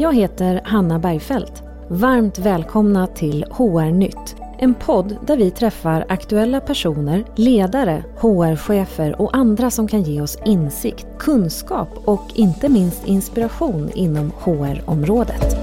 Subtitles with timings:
[0.00, 1.62] Jag heter Hanna Bergfeldt.
[1.88, 4.36] Varmt välkomna till HR-nytt.
[4.58, 10.38] En podd där vi träffar aktuella personer, ledare, HR-chefer och andra som kan ge oss
[10.44, 15.56] insikt, kunskap och inte minst inspiration inom HR-området.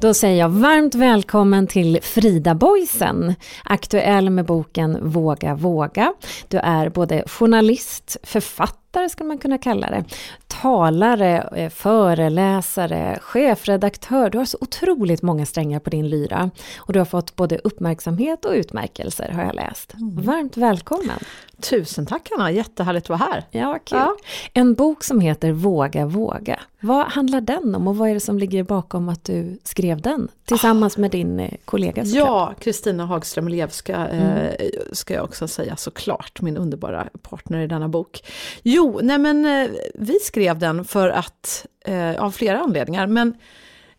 [0.00, 3.34] Då säger jag varmt välkommen till Frida Boysen,
[3.64, 6.12] aktuell med boken Våga våga.
[6.48, 8.79] Du är både journalist, författare
[9.10, 10.04] skulle man kunna kalla det,
[10.46, 14.30] talare, eh, föreläsare, chefredaktör.
[14.30, 16.50] Du har så otroligt många strängar på din lyra.
[16.78, 19.94] Och du har fått både uppmärksamhet och utmärkelser har jag läst.
[19.94, 20.22] Mm.
[20.22, 21.18] Varmt välkommen!
[21.60, 23.44] Tusen tack Anna, jättehärligt att vara här.
[23.50, 23.98] Ja, kul.
[23.98, 24.16] Ja.
[24.54, 26.60] En bok som heter Våga våga.
[26.80, 30.28] Vad handlar den om och vad är det som ligger bakom att du skrev den
[30.44, 32.02] tillsammans med din eh, kollega?
[32.04, 34.36] Ja, Kristina Hagström Levska mm.
[34.36, 38.22] eh, ska jag också säga såklart, min underbara partner i denna bok.
[38.62, 43.34] Jo, nej men eh, vi skrev den för att, eh, av flera anledningar, men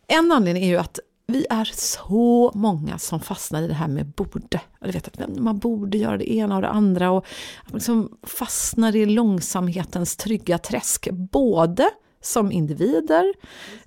[0.07, 4.07] en anledning är ju att vi är så många som fastnar i det här med
[4.07, 4.61] borde.
[4.79, 7.25] Du vet att man borde göra det ena och det andra och
[7.73, 11.07] liksom fastnar i långsamhetens trygga träsk.
[11.11, 11.89] Både
[12.21, 13.33] som individer,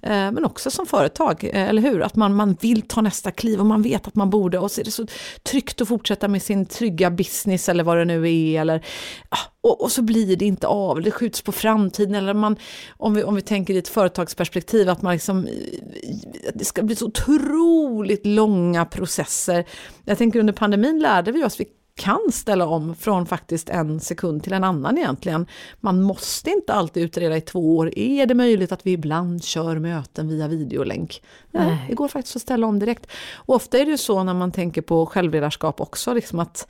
[0.03, 2.03] eh, men också som företag, eh, eller hur?
[2.03, 4.81] Att man, man vill ta nästa kliv och man vet att man borde och så
[4.81, 5.07] är det så
[5.43, 8.61] tryggt att fortsätta med sin trygga business eller vad det nu är.
[8.61, 8.87] Eller,
[9.29, 12.15] ah, och, och så blir det inte av, det skjuts på framtiden.
[12.15, 12.57] Eller man,
[12.97, 16.97] om, vi, om vi tänker i ett företagsperspektiv, att man liksom, eh, det ska bli
[16.97, 19.65] så otroligt långa processer.
[20.05, 24.43] Jag tänker under pandemin lärde vi oss, vi kan ställa om från faktiskt en sekund
[24.43, 25.47] till en annan egentligen.
[25.81, 27.99] Man måste inte alltid utreda i två år.
[27.99, 31.23] Är det möjligt att vi ibland kör möten via videolänk?
[31.51, 31.87] Nej, Nej.
[31.89, 33.07] det går faktiskt att ställa om direkt.
[33.35, 36.69] Och ofta är det ju så när man tänker på självledarskap också, liksom att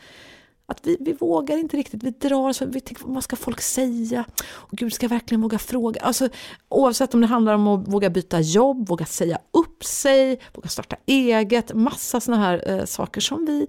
[0.66, 4.24] att vi, vi vågar inte riktigt, vi drar oss, vi tänker vad ska folk säga?
[4.46, 6.00] Och Gud, ska jag verkligen våga fråga?
[6.00, 6.28] Alltså,
[6.68, 10.96] oavsett om det handlar om att våga byta jobb, våga säga upp sig, våga starta
[11.06, 13.66] eget, massa sådana här eh, saker som vi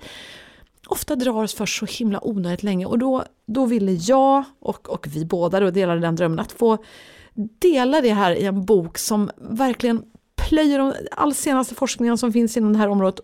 [0.87, 5.07] ofta drar oss för så himla onödigt länge och då, då ville jag och, och
[5.07, 6.77] vi båda då delade den drömmen att få
[7.59, 10.03] dela det här i en bok som verkligen
[10.49, 13.19] plöjer all senaste forskningen som finns inom det här området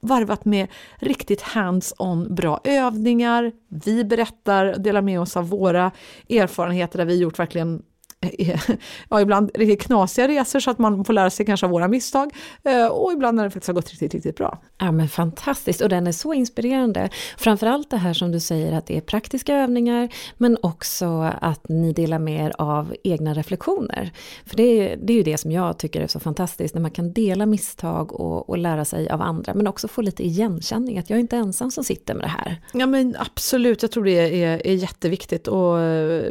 [0.00, 3.52] varvat med riktigt hands-on bra övningar.
[3.68, 5.90] Vi berättar, delar med oss av våra
[6.28, 7.82] erfarenheter där vi gjort verkligen
[9.08, 12.30] ja, ibland riktigt knasiga resor så att man får lära sig kanske av våra misstag.
[12.64, 14.58] Eh, och ibland när det faktiskt har gått riktigt, riktigt bra.
[14.78, 17.08] Ja men fantastiskt och den är så inspirerande.
[17.36, 21.92] Framförallt det här som du säger att det är praktiska övningar men också att ni
[21.92, 24.10] delar med er av egna reflektioner.
[24.46, 26.90] För det är, det är ju det som jag tycker är så fantastiskt när man
[26.90, 31.10] kan dela misstag och, och lära sig av andra men också få lite igenkänning att
[31.10, 32.60] jag är inte ensam som sitter med det här.
[32.72, 36.24] Ja men absolut, jag tror det är, är jätteviktigt och eh,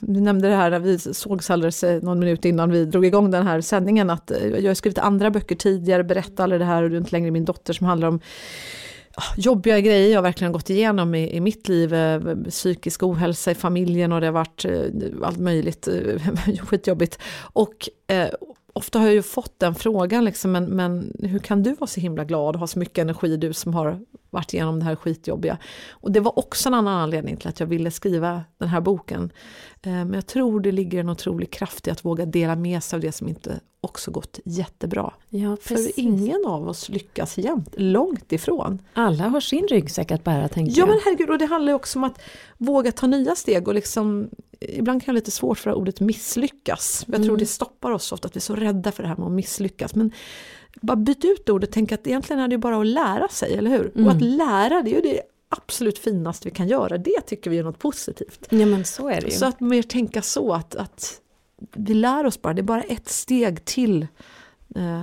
[0.00, 3.46] du nämnde det här vi sågs alldeles eh, någon minut innan vi drog igång den
[3.46, 6.90] här sändningen att eh, jag har skrivit andra böcker tidigare, berättat alla det här och
[6.90, 8.20] du är inte längre min dotter som handlar om
[9.14, 11.94] ah, jobbiga grejer jag verkligen gått igenom i, i mitt liv.
[11.94, 14.64] Eh, psykisk ohälsa i familjen och det har varit
[15.22, 15.88] allt möjligt
[16.60, 17.18] skitjobbigt.
[17.40, 17.88] Och
[18.78, 22.00] ofta har jag ju fått den frågan, liksom, men, men hur kan du vara så
[22.00, 24.00] himla glad och ha så mycket energi, du som har
[24.30, 25.58] varit igenom det här skitjobbiga.
[25.90, 29.32] Och det var också en annan anledning till att jag ville skriva den här boken.
[29.82, 32.96] Eh, men jag tror det ligger en otrolig kraft i att våga dela med sig
[32.96, 35.12] av det som inte också gått jättebra.
[35.28, 38.78] Ja, För ingen av oss lyckas jämt, långt ifrån.
[38.92, 40.88] Alla har sin ryggsäck att bära tänker jag.
[40.88, 42.20] Ja men herregud, och det handlar ju också om att
[42.58, 47.04] våga ta nya steg och liksom Ibland kan jag ha lite svårt för ordet misslyckas.
[47.06, 47.38] Jag tror mm.
[47.38, 49.94] det stoppar oss ofta, att vi är så rädda för det här med att misslyckas.
[49.94, 50.12] Men
[50.80, 53.92] bara byt ut ordet, tänk att egentligen är det bara att lära sig, eller hur?
[53.94, 54.06] Mm.
[54.06, 57.58] Och att lära, det är ju det absolut finaste vi kan göra, det tycker vi
[57.58, 58.46] är något positivt.
[58.50, 59.32] Ja men så är det ju.
[59.32, 61.20] Så att mer tänka så att, att
[61.74, 64.06] vi lär oss bara, det är bara ett steg till
[64.74, 65.02] eh,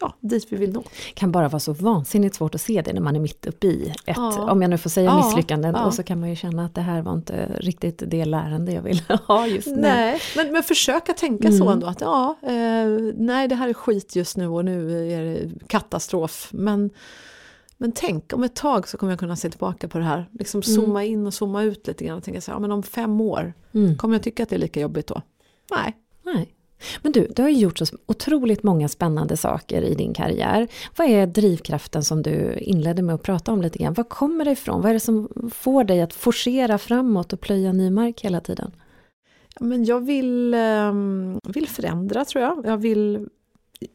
[0.00, 0.82] ja, dit vi vill nå.
[1.14, 3.94] kan bara vara så vansinnigt svårt att se det när man är mitt uppe i
[4.06, 4.50] ett, ja.
[4.50, 5.16] om jag nu får säga ja.
[5.16, 5.86] misslyckanden, ja.
[5.86, 8.82] och så kan man ju känna att det här var inte riktigt det lärande jag
[8.82, 9.76] ville ha just nu.
[9.76, 11.58] Nej, men, men försöka tänka mm.
[11.58, 15.22] så ändå att ja, eh, nej det här är skit just nu och nu är
[15.22, 16.90] det katastrof, men
[17.76, 20.28] men tänk, om ett tag så kommer jag kunna se tillbaka på det här.
[20.32, 20.76] Liksom mm.
[20.76, 23.20] zooma in och zooma ut lite grann och tänka så här, ja, men om fem
[23.20, 23.96] år, mm.
[23.96, 25.22] kommer jag tycka att det är lika jobbigt då?
[25.76, 25.96] Nej.
[26.22, 26.54] Nej.
[27.02, 30.68] Men du, du har ju gjort så otroligt många spännande saker i din karriär.
[30.96, 33.94] Vad är drivkraften som du inledde med att prata om lite grann?
[33.94, 34.80] Var kommer det ifrån?
[34.82, 38.72] Vad är det som får dig att forcera framåt och plöja ny mark hela tiden?
[39.60, 42.66] Men jag vill, ehm, vill förändra tror jag.
[42.66, 43.28] Jag vill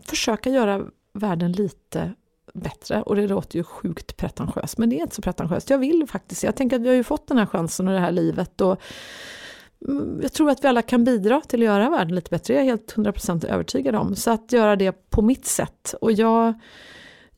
[0.06, 2.14] försöka göra världen lite
[2.54, 3.02] bättre.
[3.02, 5.70] Och det låter ju sjukt pretentiöst, men det är inte så pretentiöst.
[5.70, 8.00] Jag vill faktiskt, jag tänker att vi har ju fått den här chansen och det
[8.00, 8.62] här livet.
[8.62, 8.82] Och
[9.88, 12.62] Mm, jag tror att vi alla kan bidra till att göra världen lite bättre, jag
[12.62, 14.16] är helt 100% övertygad om.
[14.16, 15.96] Så att göra det på mitt sätt.
[16.02, 16.54] Och jag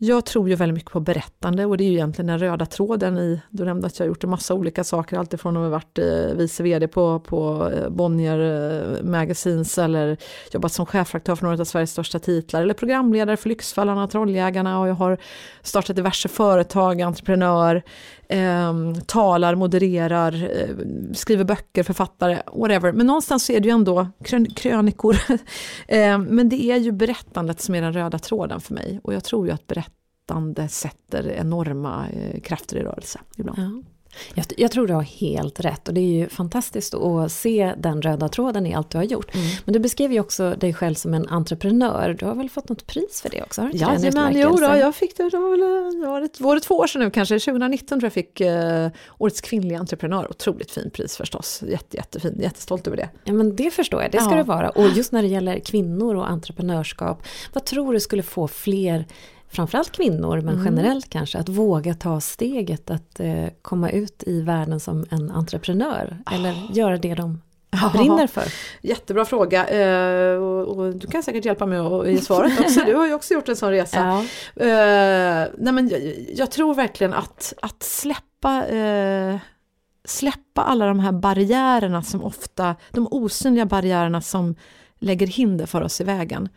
[0.04, 3.18] jag tror ju väldigt mycket på berättande och det är ju egentligen den röda tråden
[3.18, 6.00] i, du nämnde att jag har gjort en massa olika saker, alltifrån att ha varit
[6.00, 10.18] eh, vice vd på, på eh, Bonnier eh, Magazines eller
[10.52, 14.88] jobbat som chefredaktör för några av Sveriges största titlar eller programledare för Lyxfällarna, Trolljägarna och
[14.88, 15.18] jag har
[15.62, 17.84] startat diverse företag, entreprenör,
[18.28, 18.74] eh,
[19.06, 20.76] talar, modererar, eh,
[21.14, 22.92] skriver böcker, författare, whatever.
[22.92, 25.16] Men någonstans så är det ju ändå krön krönikor.
[25.88, 29.24] eh, men det är ju berättandet som är den röda tråden för mig och jag
[29.24, 29.68] tror ju att
[30.32, 33.60] berättande sätter enorma eh, krafter i rörelse ibland.
[33.60, 33.92] Ja.
[34.34, 38.02] Jag, jag, tror du har helt rätt och det är ju fantastiskt att se den
[38.02, 39.36] röda tråden i allt du har gjort.
[39.36, 39.48] Mm.
[39.66, 42.16] Men du beskrev ju också dig själv som en entreprenör.
[42.20, 43.70] Du har väl fått något pris för det också?
[43.74, 46.76] Ja, men jo då, jag fick det, det var väl var det, var det två
[46.76, 50.28] år sedan nu kanske, 2019 tror jag fick eh, Årets kvinnliga entreprenör.
[50.30, 53.10] Otroligt fint pris förstås, Jätte, jättefin, jättestolt över det.
[53.24, 54.38] Ja men det förstår jag, det ska ja.
[54.38, 54.70] det vara.
[54.70, 57.24] Och just när det gäller kvinnor och entreprenörskap,
[57.54, 59.06] vad tror du skulle få fler
[59.52, 60.66] framförallt kvinnor, men mm.
[60.66, 66.18] generellt kanske, att våga ta steget att eh, komma ut i världen som en entreprenör.
[66.26, 66.36] Oh.
[66.36, 67.42] Eller göra det de
[67.94, 68.44] brinner för?
[68.82, 72.80] Jättebra fråga eh, och, och, du kan säkert hjälpa mig att ge svaret också.
[72.86, 74.00] Du har ju också gjort en sån resa.
[74.00, 74.20] Ja.
[74.66, 76.02] Eh, nej men jag,
[76.36, 79.38] jag, tror verkligen att, att släppa eh,
[80.06, 84.56] släppa alla de här barriärerna som ofta, de osynliga barriärerna som
[85.00, 86.50] lägger hinder för oss i vägen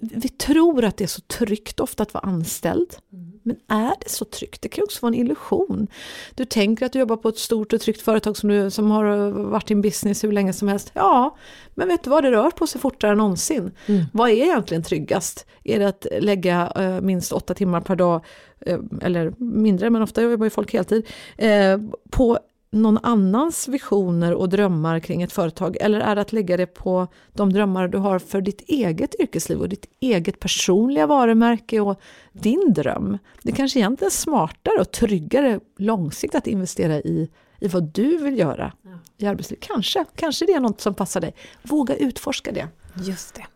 [0.00, 2.96] vi tror att det är så tryggt ofta att vara anställd.
[3.12, 3.30] Mm.
[3.42, 4.62] Men är det så tryggt?
[4.62, 5.86] Det kan också vara en illusion.
[6.34, 9.30] Du tänker att du jobbar på ett stort och tryggt företag som, du, som har
[9.30, 10.90] varit i en business hur länge som helst.
[10.94, 11.36] Ja,
[11.74, 13.72] men vet du vad, det rör på sig fortare än någonsin.
[13.86, 14.04] Mm.
[14.12, 15.46] Vad är egentligen tryggast?
[15.64, 18.24] Är det att lägga uh, minst åtta timmar per dag,
[18.68, 21.06] uh, eller mindre, men ofta jobbar ju folk heltid,
[21.42, 22.38] uh, på
[22.72, 27.06] någon annans visioner och drömmar kring ett företag eller är det att lägga det på
[27.32, 32.00] de drömmar du har för ditt eget yrkesliv och ditt eget personliga varumärke och
[32.32, 33.18] din dröm?
[33.42, 37.30] Det kanske egentligen är smartare och tryggare långsiktigt att investera i,
[37.60, 38.90] i vad du vill göra ja.
[39.16, 39.64] i arbetslivet.
[39.64, 41.34] Kanske, kanske det är något som passar dig.
[41.62, 42.68] Våga utforska det.
[42.94, 43.46] Just det.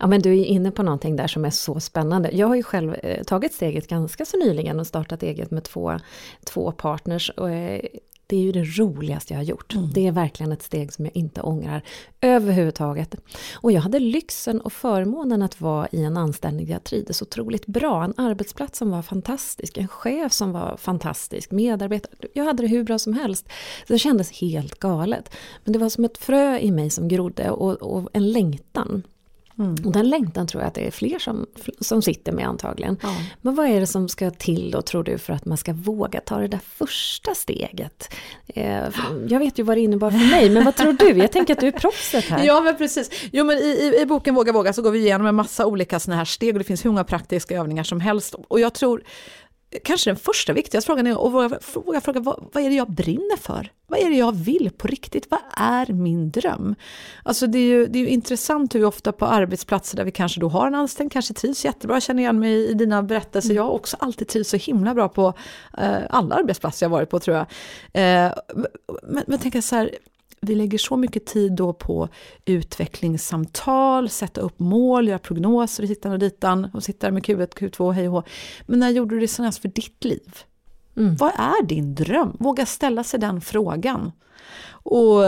[0.00, 2.30] Ja men du är inne på någonting där som är så spännande.
[2.32, 5.98] Jag har ju själv eh, tagit steget ganska så nyligen och startat eget med två,
[6.44, 7.30] två partners.
[7.36, 7.80] Och, eh,
[8.28, 9.74] det är ju det roligaste jag har gjort.
[9.74, 9.90] Mm.
[9.92, 11.82] Det är verkligen ett steg som jag inte ångrar
[12.20, 13.14] överhuvudtaget.
[13.54, 17.66] Och jag hade lyxen och förmånen att vara i en anställning där jag trivdes otroligt
[17.66, 18.04] bra.
[18.04, 22.28] En arbetsplats som var fantastisk, en chef som var fantastisk, medarbetare.
[22.34, 23.48] Jag hade det hur bra som helst.
[23.86, 25.30] det kändes helt galet.
[25.64, 29.02] Men det var som ett frö i mig som grodde och, och en längtan.
[29.58, 29.86] Mm.
[29.86, 31.46] Och den längtan tror jag att det är fler som,
[31.80, 32.98] som sitter med antagligen.
[33.02, 33.16] Ja.
[33.42, 36.20] Men vad är det som ska till då tror du för att man ska våga
[36.20, 38.14] ta det där första steget?
[38.46, 38.88] Eh,
[39.28, 41.18] jag vet ju vad det innebar för mig, men vad tror du?
[41.18, 42.44] Jag tänker att du är proffset här.
[42.44, 43.10] Ja men precis.
[43.32, 46.00] Jo men i, i, i boken Våga våga så går vi igenom en massa olika
[46.00, 48.34] sådana här steg och det finns hur många praktiska övningar som helst.
[48.48, 49.02] Och jag tror
[49.84, 52.90] kanske den första viktigaste frågan är att våga, våga fråga vad, vad, är det jag
[52.90, 53.72] brinner för?
[53.86, 55.26] Vad är det jag vill på riktigt?
[55.30, 56.74] Vad är min dröm?
[57.22, 60.10] Alltså det är ju, det är ju intressant hur vi ofta på arbetsplatser där vi
[60.10, 63.56] kanske då har en anställd, kanske trivs jättebra, känner igen mig i dina berättelser, mm.
[63.56, 65.34] jag har också alltid trivs så himla bra på
[65.78, 67.46] eh, alla arbetsplatser jag varit på tror jag.
[67.92, 68.32] Eh,
[69.02, 69.90] men, men tänk så här,
[70.40, 72.08] vi lägger så mycket tid då på
[72.44, 77.54] utvecklingssamtal, sätta upp mål, göra prognoser och hittan och ditan och sitta där med Q1,
[77.54, 78.22] Q2, hej och hå.
[78.66, 80.38] Men när gjorde du det senast för ditt liv?
[80.96, 81.16] Mm.
[81.16, 82.36] Vad är din dröm?
[82.40, 84.12] Våga ställa sig den frågan.
[84.70, 85.24] Och,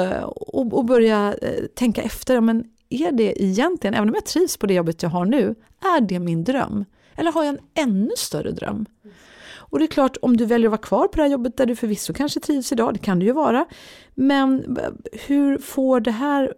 [0.55, 4.67] och, och börja eh, tänka efter, men är det egentligen, även om jag trivs på
[4.67, 6.85] det jobbet jag har nu, är det min dröm?
[7.17, 8.87] Eller har jag en ännu större dröm?
[9.71, 11.67] Och det är klart, om du väljer att vara kvar på det här jobbet där
[11.67, 13.67] du förvisso kanske trivs idag, det kan du ju vara.
[14.15, 14.79] Men
[15.27, 16.55] hur får det här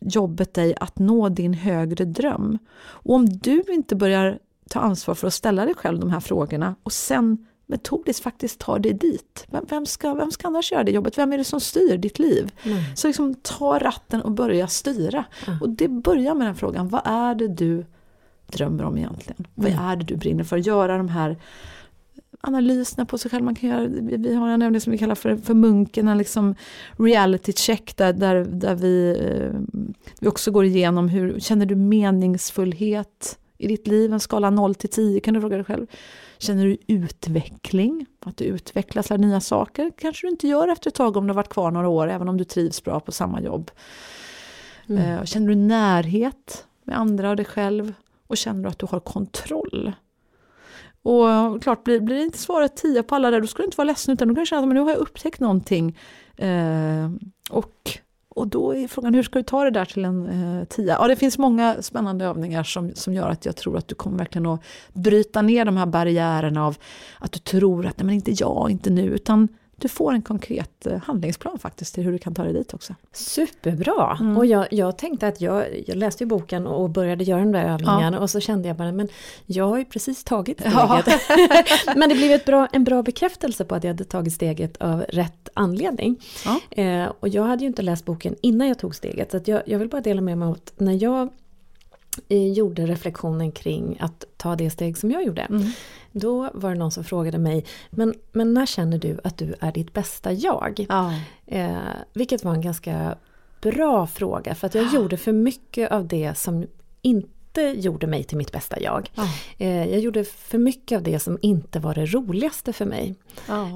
[0.00, 2.58] jobbet dig att nå din högre dröm?
[2.80, 4.38] Och om du inte börjar
[4.70, 8.78] ta ansvar för att ställa dig själv de här frågorna och sen metodiskt faktiskt ta
[8.78, 9.46] dig dit.
[9.50, 11.18] Vem, vem, ska, vem ska annars göra det jobbet?
[11.18, 12.52] Vem är det som styr ditt liv?
[12.62, 12.78] Mm.
[12.96, 15.24] Så liksom ta ratten och börja styra.
[15.46, 15.62] Mm.
[15.62, 17.86] Och det börjar med den frågan, vad är det du
[18.46, 19.46] drömmer om egentligen?
[19.56, 19.76] Mm.
[19.76, 20.56] Vad är det du brinner för?
[20.56, 21.36] Göra de här
[22.40, 23.44] analyserna på sig själv.
[23.44, 23.86] Man kan göra,
[24.18, 26.54] vi har en övning som vi kallar för, för munken, en liksom
[26.96, 29.60] reality check där, där, där vi, eh,
[30.20, 34.12] vi också går igenom hur känner du meningsfullhet i ditt liv?
[34.12, 35.86] En skala 0 till 10 kan du fråga dig själv.
[36.38, 38.06] Känner du utveckling?
[38.20, 39.90] Att du utvecklas, lär nya saker?
[39.98, 42.28] kanske du inte gör efter ett tag om du har varit kvar några år, även
[42.28, 43.70] om du trivs bra på samma jobb.
[44.88, 45.02] Mm.
[45.02, 47.92] Eh, känner du närhet med andra och dig själv?
[48.26, 49.92] Och känner du att du har kontroll?
[51.02, 53.86] Och klart, blir, blir inte svaret 10 på alla där, då ska du inte vara
[53.86, 55.98] ledsen utan då kan du känna att nu har jag upptäckt någonting.
[56.36, 57.10] Eh,
[57.50, 58.00] och
[58.34, 60.96] och då är frågan, hur ska du ta det där till en eh, tia?
[61.00, 64.18] Ja, det finns många spännande övningar som, som gör att jag tror att du kommer
[64.18, 64.60] verkligen att
[64.92, 66.76] bryta ner de här barriärerna av
[67.18, 69.48] att du tror att, nej men inte jag, inte nu, utan
[69.80, 72.94] du får en konkret eh, handlingsplan faktiskt till hur du kan ta dig dit också.
[73.12, 74.16] Superbra!
[74.20, 74.36] Mm.
[74.36, 77.64] Och jag, jag tänkte att jag, jag läste ju boken och började göra den där
[77.64, 78.18] övningen ja.
[78.18, 79.08] och så kände jag bara, men
[79.46, 80.74] jag har ju precis tagit steget.
[80.74, 81.02] Ja.
[81.96, 85.00] men det blev ett bra, en bra bekräftelse på att jag hade tagit steget av
[85.08, 86.20] rätt anledning.
[86.44, 86.82] Ja.
[86.82, 89.78] Eh, och jag hade ju inte läst boken innan jag tog steget, så jag, jag
[89.78, 91.28] vill bara dela med mig att när jag
[92.28, 95.42] gjorde reflektionen kring att ta det steg som jag gjorde.
[95.42, 95.70] Mm.
[96.12, 99.72] Då var det någon som frågade mig, men, men när känner du att du är
[99.72, 100.86] ditt bästa jag?
[100.88, 101.14] Ja.
[101.46, 101.76] Eh,
[102.12, 103.16] vilket var en ganska
[103.62, 104.90] bra fråga, för att jag ja.
[104.94, 106.66] gjorde för mycket av det som
[107.02, 109.10] inte gjorde mig till mitt bästa jag.
[109.14, 109.28] Ja.
[109.58, 113.14] Eh, jag gjorde för mycket av det som inte var det roligaste för mig.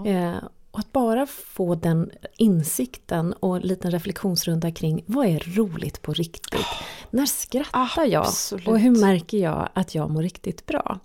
[0.06, 0.34] Eh,
[0.74, 6.12] och att bara få den insikten och en liten reflektionsrunda kring vad är roligt på
[6.12, 6.66] riktigt?
[7.10, 8.26] När skrattar jag?
[8.26, 8.68] Absolut.
[8.68, 10.98] Och hur märker jag att jag mår riktigt bra?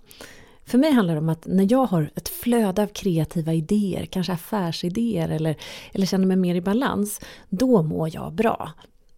[0.64, 4.32] För mig handlar det om att när jag har ett flöde av kreativa idéer, kanske
[4.32, 5.56] affärsidéer eller,
[5.92, 8.72] eller känner mig mer i balans, då mår jag bra.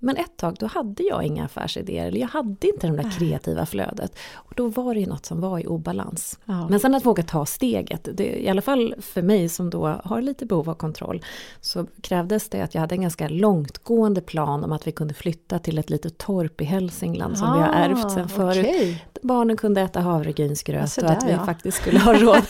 [0.04, 3.66] Men ett tag då hade jag inga affärsidéer, eller jag hade inte det där kreativa
[3.66, 4.18] flödet.
[4.34, 6.38] Och då var det ju något som var i obalans.
[6.44, 6.68] Ja.
[6.68, 10.22] Men sen att våga ta steget, det, i alla fall för mig som då har
[10.22, 11.24] lite behov av kontroll,
[11.60, 15.58] så krävdes det att jag hade en ganska långtgående plan om att vi kunde flytta
[15.58, 18.66] till ett litet torp i Hälsingland som ah, vi har ärvt sen förut.
[18.66, 18.96] Okay.
[19.22, 21.46] Barnen kunde äta havregrynsgröt och att vi ja.
[21.46, 22.36] faktiskt skulle ha råd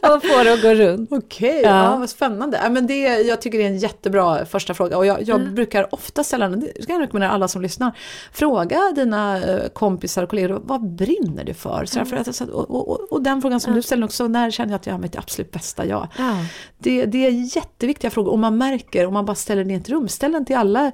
[0.00, 1.12] att få det att gå runt.
[1.12, 1.84] Okej, okay, ja.
[1.84, 2.60] ja, vad spännande.
[2.70, 5.54] men det, jag tycker det är en jättebra första fråga och jag, jag mm.
[5.54, 6.48] brukar ofta ställa
[6.88, 7.92] jag rekommendera alla som lyssnar.
[8.32, 11.84] Fråga dina eh, kompisar och kollegor, vad brinner du för?
[11.84, 12.20] Så mm.
[12.20, 13.76] att, och, och, och, den frågan som ja.
[13.76, 16.08] du ställer också, när känner jag att jag har mitt absolut bästa jag?
[16.18, 16.34] Ja.
[16.78, 19.88] Det, det är jätteviktiga frågor och man märker, om man bara ställer den i ett
[19.88, 20.92] rum, ställ den till alla.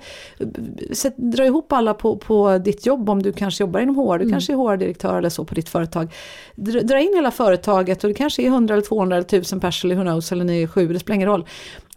[0.93, 4.25] Sätt, dra ihop alla på, på ditt jobb om du kanske jobbar inom HR, du
[4.25, 4.33] mm.
[4.33, 6.15] kanske är HR-direktör eller så på ditt företag.
[6.55, 9.95] Dra, dra in hela företaget och det kanske är 100 eller 200 eller 1000 personer,
[9.95, 11.47] eller who knows, eller ni är sju, det spelar ingen roll.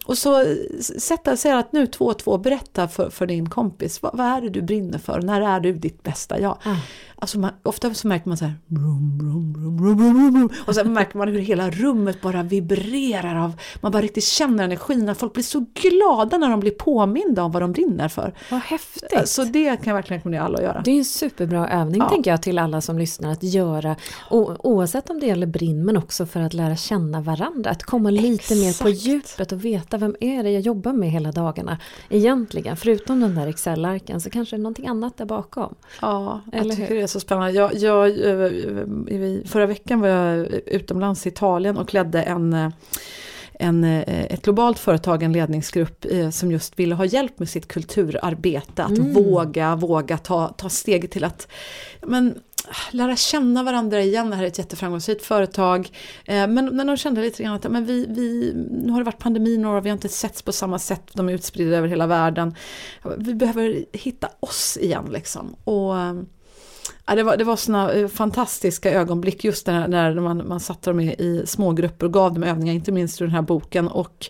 [0.06, 0.56] Och så eh,
[0.98, 4.42] sätta sig att nu två och två, berätta för, för din kompis, vad, vad, är
[4.42, 5.22] det du brinner för?
[5.22, 6.58] När är du ditt bästa jag?
[6.66, 6.78] Mm.
[7.24, 11.28] Alltså man, ofta så märker man så här, brum, brum, brum, och så märker man
[11.28, 15.66] hur hela rummet bara vibrerar av, man bara riktigt känner energin, att folk blir så
[15.74, 18.34] glada när de blir påminda om vad de brinner för.
[18.52, 19.30] Vad häftigt!
[19.30, 20.82] Så det kan jag verkligen rekommendera alla att göra.
[20.86, 22.10] Det är en superbra övning ja.
[22.10, 23.96] tänker jag till alla som lyssnar att göra,
[24.30, 28.10] o, oavsett om det gäller brinn men också för att lära känna varandra, att komma
[28.10, 28.60] lite Exakt.
[28.60, 31.78] mer på djupet och veta vem är det jag jobbar med hela dagarna
[32.10, 35.76] egentligen, förutom den där Excel-arken så kanske det är någonting annat där bakom.
[36.02, 37.02] Ja, Eller jag tycker hur?
[37.02, 37.52] det så spännande.
[37.52, 42.70] Jag, jag, eh, förra veckan var jag utomlands i Italien och ledde en eh,
[43.60, 48.84] en, eh, ett globalt företag, en ledningsgrupp som just ville ha hjälp med sitt kulturarbete.
[48.84, 49.14] Att mm.
[49.14, 51.48] våga, våga ta, ta steget till att
[52.02, 52.36] men,
[52.92, 54.30] lära känna varandra igen.
[54.30, 55.90] Det här är ett jätteframgångsrikt företag.
[56.26, 58.54] Men, men de kände lite grann att men vi, vi,
[58.86, 61.30] nu har det varit pandemi några år, vi har inte setts på samma sätt, de
[61.30, 62.56] är utspridda över hela världen.
[63.18, 65.56] Vi behöver hitta oss igen liksom.
[65.64, 65.94] Och
[67.06, 70.90] Ja, det var, det var såna eh, fantastiska ögonblick just när, när man, man satte
[70.90, 73.88] dem i, i smågrupper och gav dem övningar, inte minst ur den här boken.
[73.88, 74.30] Och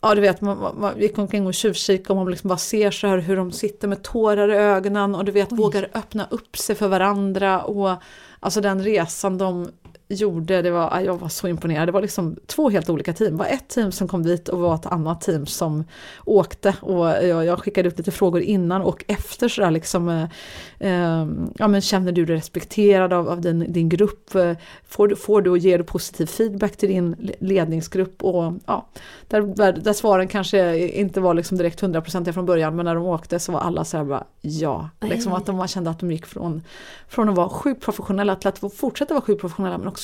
[0.00, 3.06] Ja, du vet, man, man gick omkring och tjuvkikade och man liksom bara ser så
[3.06, 5.58] här hur de sitter med tårar i ögonen och du vet, Oj.
[5.58, 7.62] vågar öppna upp sig för varandra.
[7.62, 8.02] Och
[8.40, 9.68] alltså den resan de
[10.08, 11.88] gjorde, det var, jag var så imponerad.
[11.88, 13.30] Det var liksom två helt olika team.
[13.30, 15.84] Det var ett team som kom dit och var ett annat team som
[16.24, 16.74] åkte.
[16.80, 20.22] Och jag, jag skickade ut lite frågor innan och efter sådär liksom, eh,
[20.78, 21.26] eh,
[21.58, 24.30] ja men känner du dig respekterad av, av din, din grupp?
[24.88, 28.24] Får, får du och ger du positiv feedback till din ledningsgrupp?
[28.24, 28.88] Och ja,
[29.28, 33.38] där, där svaren kanske inte var liksom direkt hundraprocentiga från början men när de åkte
[33.38, 34.88] så var alla så här bara ja.
[35.00, 36.62] Liksom att de kände att de gick från,
[37.08, 39.97] från att vara sjukt professionella till att fortsätta vara sjukt professionella men också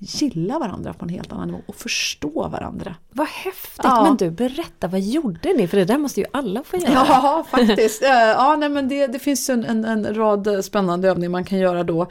[0.00, 2.94] gilla varandra på en helt annan nivå och förstå varandra.
[3.10, 3.80] Vad häftigt!
[3.82, 4.02] Ja.
[4.02, 5.68] Men du, berätta, vad gjorde ni?
[5.68, 6.92] För det där måste ju alla få göra.
[6.92, 8.02] Ja, faktiskt.
[8.02, 11.84] Ja, nej, men det, det finns en, en, en rad spännande övningar man kan göra
[11.84, 12.02] då.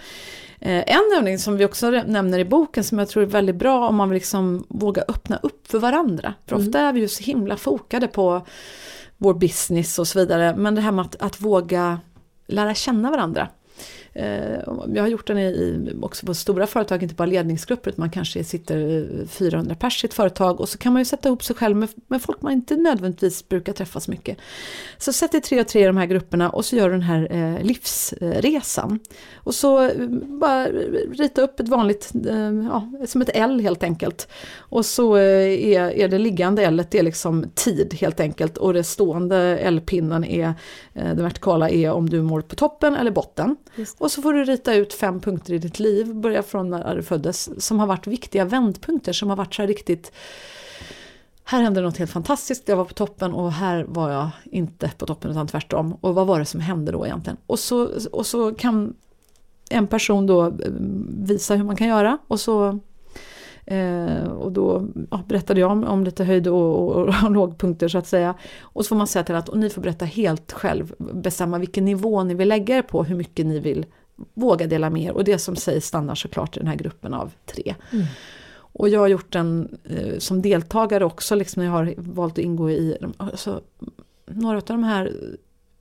[0.59, 3.87] Eh, en övning som vi också nämner i boken som jag tror är väldigt bra
[3.87, 6.33] om man vill liksom våga öppna upp för varandra.
[6.45, 6.67] För mm.
[6.67, 8.45] ofta är vi ju så himla fokade på
[9.17, 10.55] vår business och så vidare.
[10.55, 11.99] Men det här med att, att våga
[12.47, 13.47] lära känna varandra.
[14.13, 14.59] Eh,
[14.93, 18.43] jag har gjort den i, också på stora företag, inte bara ledningsgrupper, utan man kanske
[18.43, 21.55] sitter eh, 400 pers i ett företag och så kan man ju sätta ihop sig
[21.55, 24.37] själv med, med folk man inte nödvändigtvis brukar träffas mycket.
[24.97, 27.01] Så sätt dig tre och tre i de här grupperna och så gör du den
[27.01, 28.99] här eh, livsresan.
[29.35, 30.07] Och så eh,
[30.39, 30.65] bara
[31.11, 34.27] rita upp ett vanligt, eh, ja, som ett L helt enkelt.
[34.57, 38.83] Och så är, är det liggande L, det är liksom tid helt enkelt och det
[38.83, 40.53] stående L-pinnen är,
[40.93, 43.55] den vertikala är om du mår på toppen eller botten.
[43.99, 47.03] Och så får du rita ut fem punkter i ditt liv, börja från när du
[47.03, 50.11] föddes, som har varit viktiga vändpunkter, som har varit så här riktigt
[51.49, 55.05] här hände något helt fantastiskt, jag var på toppen och här var jag inte på
[55.05, 55.93] toppen utan tvärtom.
[56.01, 57.37] Och vad var det som hände då egentligen?
[57.45, 58.93] Och så, och så kan
[59.69, 60.51] en person då eh,
[61.07, 62.79] visa hur man kan göra och så
[63.65, 67.97] eh, och då ja, berättade jag om, om lite höjd och, och, och, lågpunkter så
[67.97, 68.35] att säga.
[68.61, 71.85] Och så får man säga till att och ni får berätta helt själv, bestämma vilken
[71.85, 73.85] nivå ni vill lägga er på, hur mycket ni vill
[74.33, 75.11] våga dela med er.
[75.11, 77.75] Och det som sägs stannar såklart i den här gruppen av tre.
[77.91, 78.05] Mm.
[78.71, 82.71] Och jag har gjort den eh, som deltagare också, liksom jag har valt att ingå
[82.71, 83.61] i alltså,
[84.25, 85.13] några av de här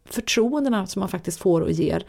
[0.04, 2.04] förtroendena som man faktiskt får och ger.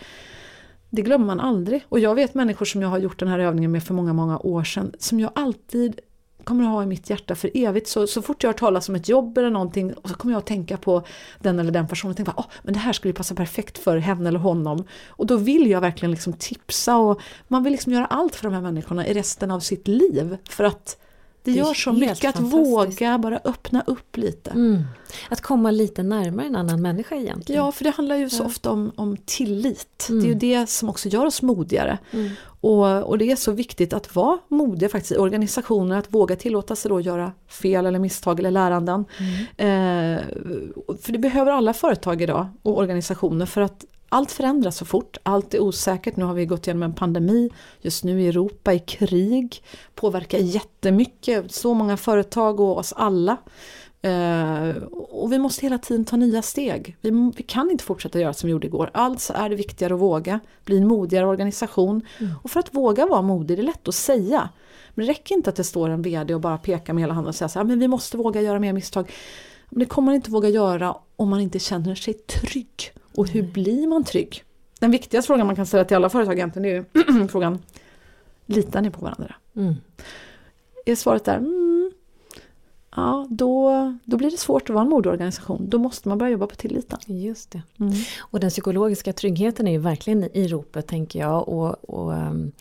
[0.90, 1.86] Det glömmer man aldrig.
[1.90, 4.40] Och jag vet människor som jag har gjort den här övningen med för många, många
[4.40, 6.00] år sedan, som jag alltid
[6.44, 7.88] kommer att ha i mitt hjärta för evigt.
[7.88, 10.40] Så, så fort jag har talat om ett jobb eller någonting och så kommer jag
[10.40, 11.04] att tänka på
[11.40, 14.28] den eller den personen och tänka oh, men det här skulle passa perfekt för henne
[14.30, 14.84] eller honom.
[15.08, 18.54] Och då vill jag verkligen liksom tipsa och man vill liksom göra allt för de
[18.54, 20.38] här människorna i resten av sitt liv.
[20.50, 20.98] För att
[21.44, 24.50] det, det gör så mycket att våga bara öppna upp lite.
[24.50, 24.84] Mm.
[25.30, 27.66] Att komma lite närmare en annan människa egentligen.
[27.66, 28.48] Ja, för det handlar ju så ja.
[28.48, 30.08] ofta om, om tillit.
[30.10, 30.22] Mm.
[30.22, 31.98] Det är ju det som också gör oss modigare.
[32.12, 32.30] Mm.
[32.62, 36.76] Och, och det är så viktigt att vara modiga faktiskt i organisationer, att våga tillåta
[36.76, 39.06] sig då att göra fel eller misstag eller läranden.
[39.58, 40.16] Mm.
[40.18, 40.24] Eh,
[41.02, 45.54] för det behöver alla företag idag och organisationer för att allt förändras så fort, allt
[45.54, 46.16] är osäkert.
[46.16, 47.50] Nu har vi gått igenom en pandemi,
[47.82, 49.64] just nu i Europa i krig,
[49.96, 53.38] påverkar jättemycket, så många företag och oss alla.
[54.06, 56.98] Uh, och vi måste hela tiden ta nya steg.
[57.02, 58.90] Vi, vi, kan inte fortsätta göra som vi gjorde igår.
[58.94, 62.02] Alltså är det viktigare att våga, bli en modigare organisation.
[62.20, 62.34] Mm.
[62.44, 64.50] Och för att våga vara modig, det är lätt att säga.
[64.90, 67.30] Men det räcker inte att det står en VD och bara pekar med hela handen
[67.30, 69.12] och säger så här, men vi måste våga göra mer misstag.
[69.70, 72.94] Men det kommer man inte våga göra om man inte känner sig trygg.
[73.20, 74.44] Och hur blir man trygg?
[74.80, 77.60] Den viktigaste frågan man kan ställa till alla företag egentligen är ju frågan
[78.46, 79.36] Litar ni på varandra?
[79.56, 79.76] Mm.
[80.86, 81.69] Är svaret där mm,
[83.00, 83.72] ja, då,
[84.04, 85.70] då blir det svårt att vara en modeorganisation.
[85.70, 87.00] Då måste man börja jobba på tilliten.
[87.06, 87.62] Just det.
[87.80, 87.94] Mm.
[88.20, 91.50] Och den psykologiska tryggheten är ju verkligen i ropet tänker jag.
[91.50, 92.52] Och, och um,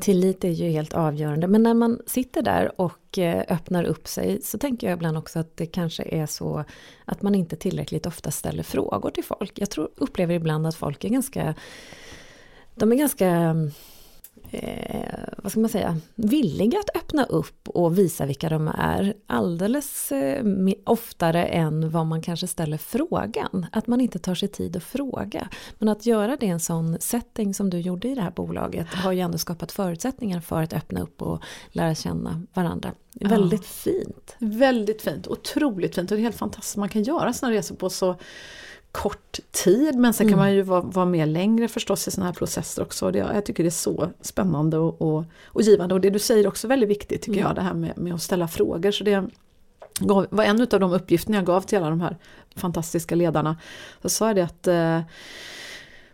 [0.00, 1.46] tillit är ju helt avgörande.
[1.46, 5.38] Men när man sitter där och uh, öppnar upp sig så tänker jag ibland också
[5.38, 6.64] att det kanske är så
[7.04, 9.58] att man inte tillräckligt ofta ställer frågor till folk.
[9.58, 11.54] Jag tror, upplever ibland att folk är ganska
[12.74, 13.54] de är ganska
[14.54, 20.12] eh, vad ska man säga, villiga att öppna upp och visa vilka de är alldeles
[20.12, 20.44] eh,
[20.84, 23.66] oftare än vad man kanske ställer frågan.
[23.72, 25.48] Att man inte tar sig tid att fråga.
[25.78, 28.86] Men att göra det i en sån setting som du gjorde i det här bolaget
[28.86, 32.92] har ju ändå skapat förutsättningar för att öppna upp och lära känna varandra.
[33.12, 33.28] Ja.
[33.28, 34.36] Väldigt fint.
[34.38, 36.76] Väldigt fint, otroligt fint och det är helt fantastiskt.
[36.76, 38.16] Man kan göra sådana resor på så
[38.94, 40.38] kort tid men sen kan mm.
[40.38, 43.10] man ju vara, vara med längre förstås i sådana här processer också.
[43.10, 46.46] Det, jag tycker det är så spännande och, och, och givande och det du säger
[46.46, 47.46] också väldigt viktigt tycker mm.
[47.46, 48.90] jag det här med, med att ställa frågor.
[48.90, 49.24] Så det
[50.30, 52.16] var en av de uppgifterna jag gav till alla de här
[52.56, 53.56] fantastiska ledarna.
[54.02, 55.00] Så sa jag det att eh,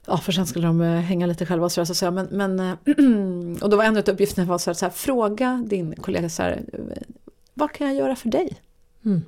[0.07, 2.75] Ja, för sen skulle de eh, hänga lite själva och så, så, men, men, eh,
[3.63, 6.43] Och då var en av uppgifterna var så här, så här, fråga din kollega så
[6.43, 6.63] här,
[7.55, 8.61] vad kan jag göra för dig?
[9.05, 9.23] Mm.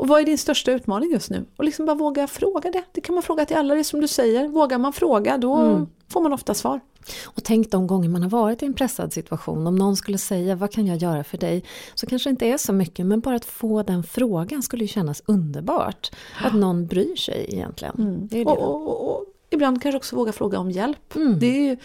[0.00, 1.44] Och vad är din största utmaning just nu?
[1.56, 2.82] Och liksom bara våga fråga det.
[2.92, 4.48] Det kan man fråga till alla, det är som du säger.
[4.48, 5.86] Vågar man fråga då mm.
[6.08, 6.80] får man ofta svar.
[7.24, 9.66] Och tänk de gånger man har varit i en pressad situation.
[9.66, 11.64] Om någon skulle säga vad kan jag göra för dig?
[11.94, 14.88] Så kanske det inte är så mycket men bara att få den frågan skulle ju
[14.88, 16.10] kännas underbart.
[16.44, 17.94] Att någon bryr sig egentligen.
[17.98, 18.28] Mm.
[18.28, 18.50] Det är det.
[18.50, 21.16] Och, och, och, ibland kanske också våga fråga om hjälp.
[21.16, 21.38] Mm.
[21.38, 21.76] Det är ju,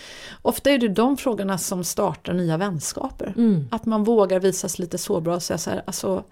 [0.41, 3.34] ofta är det de frågorna som startar nya vänskaper.
[3.38, 3.67] Mm.
[3.71, 6.23] Att man vågar visa sig lite sårbar och säga så här, alltså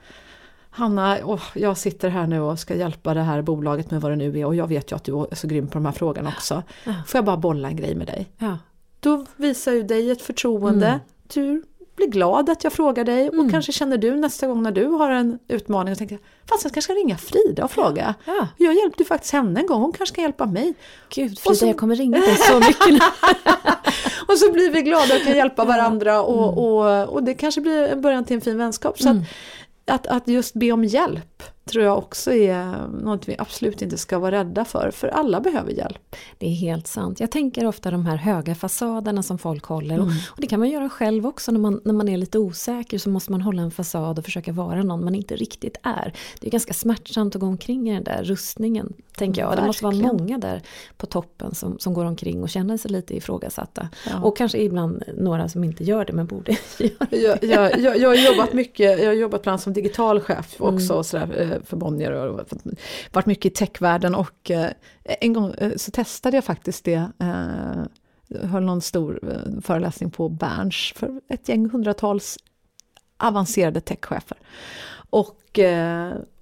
[0.75, 4.15] Hanna, oh, jag sitter här nu och ska hjälpa det här bolaget med vad det
[4.15, 6.29] nu är och jag vet ju att du är så grym på de här frågorna
[6.29, 6.63] också.
[6.83, 6.93] Ja.
[7.07, 8.29] Får jag bara bolla en grej med dig?
[8.37, 8.57] Ja.
[8.99, 10.87] Då visar ju dig ett förtroende.
[10.87, 10.99] Mm.
[11.33, 11.63] Du
[11.95, 13.51] blir glad att jag frågar dig och mm.
[13.51, 16.81] kanske känner du nästa gång när du har en utmaning och tänker fast jag kanske
[16.81, 18.15] ska ringa Frida och fråga.
[18.25, 18.47] Ja.
[18.57, 20.73] Jag hjälpte faktiskt henne en gång, hon kanske kan hjälpa mig.
[21.09, 21.65] Gud Frida, så...
[21.65, 23.03] jag kommer ringa dig så mycket
[24.27, 26.57] Och så blir vi glada och kan hjälpa varandra och, mm.
[26.57, 29.01] och, och det kanske blir en början till en fin vänskap.
[29.01, 29.27] Så mm att,
[30.07, 31.32] att just be om hjälp
[31.65, 35.71] tror jag också är något vi absolut inte ska vara rädda för, för alla behöver
[35.71, 36.15] hjälp.
[36.37, 37.19] Det är helt sant.
[37.19, 40.07] Jag tänker ofta de här höga fasaderna som folk håller mm.
[40.07, 42.97] och, och, det kan man göra själv också när man, när man är lite osäker
[42.97, 46.13] så måste man hålla en fasad och försöka vara någon man inte riktigt är.
[46.39, 49.47] Det är ganska smärtsamt att gå omkring i den där rustningen, tänker jag.
[49.47, 49.63] Verkligen.
[49.63, 50.61] Det måste vara många där
[50.97, 53.89] på toppen som, som går omkring och känner sig lite ifrågasatta.
[54.09, 54.21] Ja.
[54.21, 57.17] Och kanske ibland några som inte gör det men borde göra det.
[57.17, 60.93] Jag, jag, jag, jag har jobbat mycket, jag har jobbat bland som digital chef också
[60.93, 61.03] mm.
[61.03, 61.32] sådär, eh,
[61.65, 62.39] för Bonnier och
[63.11, 64.69] varit mycket i techvärlden och eh,
[65.03, 67.11] en gång eh, så testade jag faktiskt det
[68.41, 69.19] höll någon stor
[69.61, 72.37] föreläsning på Berns för ett gäng hundratals
[73.17, 74.37] avancerade techchefer.
[75.09, 75.59] Och,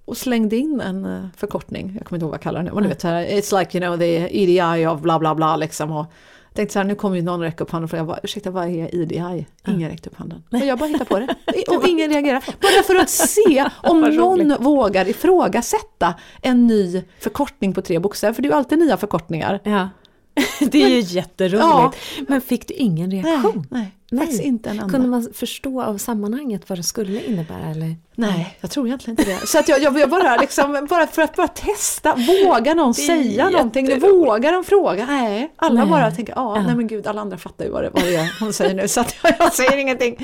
[0.04, 2.88] och slängde in en förkortning, jag kommer inte ihåg vad jag kallar den, men du
[2.88, 5.92] vet, it's like you know the EDI of bla bla bla liksom.
[5.92, 6.06] Och,
[6.54, 8.94] tänkte så här, nu kommer ju någon räcka upp handen och fråga, ursäkta vad är
[8.94, 9.46] EDI?
[9.68, 10.42] Ingen räckte upp handen.
[10.50, 11.36] Och jag bara hittade på det.
[11.76, 12.42] Och ingen reagerade.
[12.60, 18.34] Bara för att se om någon vågar ifrågasätta en ny förkortning på tre bokstäver.
[18.34, 19.60] För det är ju alltid nya förkortningar.
[19.64, 19.88] Ja.
[20.60, 21.62] Det är ju jätteroligt.
[21.62, 21.92] Ja.
[22.28, 23.66] Men fick du ingen reaktion?
[23.70, 23.92] Nej, nej.
[24.18, 24.92] Faktiskt inte en enda.
[24.92, 27.70] Kunde man förstå av sammanhanget vad det skulle innebära?
[27.70, 27.96] Eller?
[28.14, 29.46] Nej, jag tror egentligen inte det.
[29.46, 34.00] Så att jag, jag, bara, liksom, bara för att bara testa, vågar någon säga någonting?
[34.00, 35.06] Vågar de fråga?
[35.06, 35.90] Nej, alla nej.
[35.90, 38.40] bara tänker, ja, nej men gud, alla andra fattar ju vad det, vad det är
[38.40, 40.16] hon säger nu, så att jag, jag säger ingenting.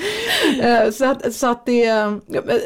[0.64, 1.90] Uh, så att, så att det,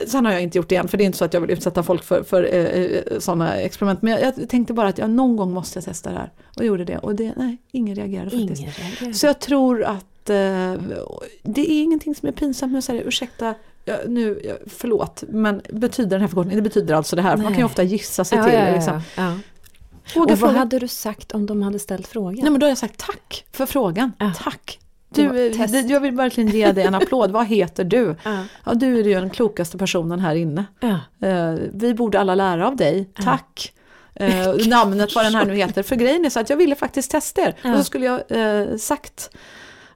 [0.06, 1.50] sen har jag inte gjort det än, för det är inte så att jag vill
[1.50, 4.02] utsätta folk för, för uh, sådana experiment.
[4.02, 6.32] Men jag, jag, tänkte bara att jag någon gång måste testa det här.
[6.56, 8.60] Och gjorde det, och det, nej, ingen reagerade faktiskt.
[8.60, 9.14] Ingen reagerade.
[9.14, 10.74] Så jag tror att Eh,
[11.42, 13.54] det är ingenting som är pinsamt med att säga ursäkta,
[14.06, 17.36] nu, förlåt, men betyder den här förkortningen, det betyder alltså det här.
[17.36, 18.74] Man kan ju ofta gissa sig ja, till ja.
[18.74, 19.00] Liksom.
[19.16, 19.32] Ja,
[20.16, 20.52] och vad fråga.
[20.52, 22.38] hade du sagt om de hade ställt frågan?
[22.42, 24.78] Nej men då har jag sagt tack för frågan, tack.
[25.14, 25.52] Du,
[25.88, 27.30] jag vill verkligen ge dig en applåd.
[27.30, 28.16] Vad heter du?
[28.22, 28.44] Ja.
[28.64, 30.64] ja du är ju den klokaste personen här inne.
[30.80, 30.98] Ja.
[31.28, 33.10] Uh, vi borde alla lära av dig.
[33.24, 33.72] Tack.
[34.20, 35.82] Uh, namnet vad den här nu heter.
[35.82, 37.54] För grejen är så att jag ville faktiskt testa er.
[37.64, 39.30] Och så skulle jag uh, sagt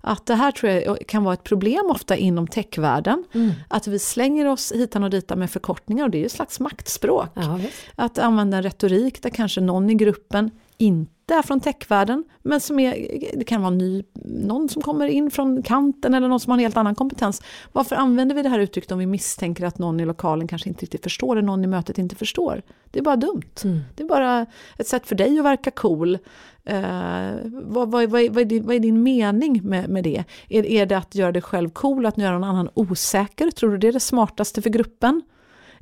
[0.06, 3.24] att det här tror jag kan vara ett problem ofta inom techvärlden.
[3.34, 3.52] Mm.
[3.68, 6.60] Att vi slänger oss hitan och ditan med förkortningar och det är ju ett slags
[6.60, 7.28] maktspråk.
[7.34, 7.60] Ja,
[7.94, 12.78] att använda en retorik där kanske någon i gruppen inte är från techvärlden, men som
[12.78, 16.58] är, det kan vara ny, någon som kommer in från kanten eller någon som har
[16.58, 17.42] en helt annan kompetens.
[17.72, 20.82] Varför använder vi det här uttrycket om vi misstänker att någon i lokalen kanske inte
[20.82, 22.62] riktigt förstår, eller någon i mötet inte förstår?
[22.90, 23.42] Det är bara dumt.
[23.64, 23.80] Mm.
[23.94, 24.46] Det är bara
[24.78, 26.18] ett sätt för dig att verka cool.
[26.64, 30.24] Eh, vad, vad, vad, vad, är din, vad är din mening med, med det?
[30.48, 33.50] Är, är det att göra dig själv cool, att göra någon annan osäker?
[33.50, 35.22] Tror du det är det smartaste för gruppen?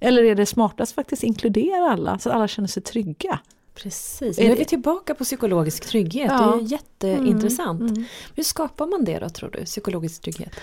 [0.00, 3.38] Eller är det smartast faktiskt inkludera alla, så att alla känner sig trygga?
[3.74, 6.58] Precis, nu är vi tillbaka på psykologisk trygghet, ja.
[6.58, 7.80] det är jätteintressant.
[7.80, 8.04] Mm, mm.
[8.34, 10.54] Hur skapar man det då tror du, psykologisk trygghet?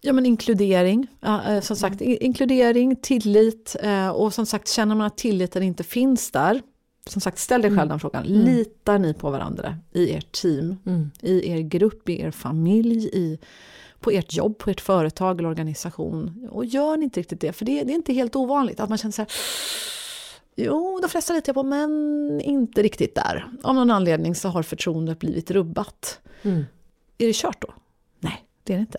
[0.00, 2.18] Ja men inkludering, ja, eh, som sagt mm.
[2.20, 6.62] inkludering, tillit eh, och som sagt känner man att tilliten inte finns där,
[7.06, 7.88] som sagt ställ dig själv mm.
[7.88, 8.44] den frågan, mm.
[8.44, 11.10] litar ni på varandra i ert team, mm.
[11.20, 13.38] i er grupp, i er familj, i,
[14.00, 16.48] på ert jobb, på ert företag eller organisation?
[16.50, 18.98] Och gör ni inte riktigt det, för det, det är inte helt ovanligt att man
[18.98, 19.30] känner så här
[20.60, 23.48] Jo, de flesta litar jag på, men inte riktigt där.
[23.62, 26.20] Av någon anledning så har förtroendet blivit rubbat.
[26.42, 26.64] Mm.
[27.18, 27.68] Är det kört då?
[28.20, 28.98] Nej, det är det inte.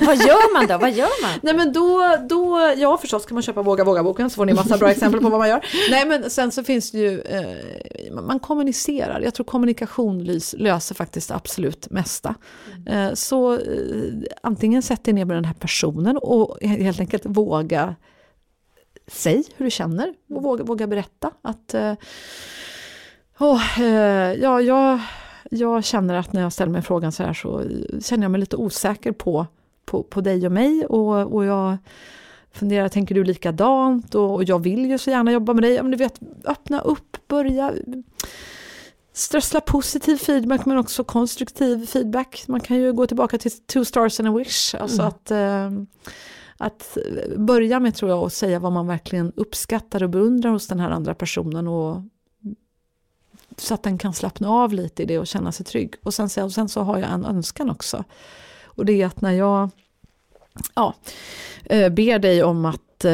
[0.06, 0.78] Vad gör man då?
[0.78, 1.40] Vad gör man?
[1.42, 4.78] Nej men då, då, ja förstås kan man köpa Våga Våga-boken så får ni massa
[4.78, 5.64] bra exempel på vad man gör.
[5.90, 9.20] Nej men sen så finns det ju, eh, man kommunicerar.
[9.20, 12.34] Jag tror kommunikation löser faktiskt absolut mesta.
[12.86, 13.08] Mm.
[13.08, 13.60] Eh, så eh,
[14.42, 17.94] antingen sätt er ner med den här personen och helt enkelt våga
[19.08, 21.30] säg hur du känner och våga, våga berätta.
[21.42, 21.74] Att,
[23.38, 23.82] oh,
[24.40, 25.00] ja, jag,
[25.50, 27.64] jag känner att när jag ställer mig frågan så här så
[28.00, 29.46] känner jag mig lite osäker på,
[29.84, 31.76] på, på dig och mig och, och jag
[32.52, 34.14] funderar, tänker du likadant?
[34.14, 35.74] Och, och jag vill ju så gärna jobba med dig.
[35.74, 37.72] Ja, men du vet, öppna upp, börja
[39.12, 42.44] strössla positiv feedback men också konstruktiv feedback.
[42.48, 44.74] Man kan ju gå tillbaka till two stars and a wish.
[44.74, 45.08] Alltså mm.
[45.08, 45.70] att eh,
[46.58, 46.98] att
[47.36, 50.90] börja med tror jag att säga vad man verkligen uppskattar och beundrar hos den här
[50.90, 52.02] andra personen och
[53.56, 55.94] så att den kan slappna av lite i det och känna sig trygg.
[56.02, 58.04] Och sen, och sen så har jag en önskan också.
[58.64, 59.70] Och det är att när jag
[60.74, 60.94] ja,
[61.64, 63.12] eh, ber dig om att eh,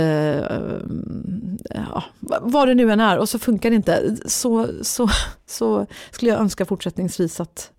[1.70, 2.04] ja,
[2.40, 5.08] vad det nu än är och så funkar det inte så, så,
[5.46, 7.73] så skulle jag önska fortsättningsvis att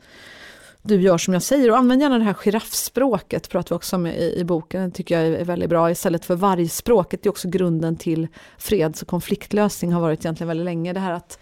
[0.85, 1.71] du gör som jag säger.
[1.71, 5.19] Och använd gärna det här giraffspråket, pratar vi också om i, i boken, det tycker
[5.19, 7.23] jag är väldigt bra, istället för vargspråket.
[7.23, 10.93] Det är också grunden till freds och konfliktlösning, har varit egentligen väldigt länge.
[10.93, 11.39] Det här att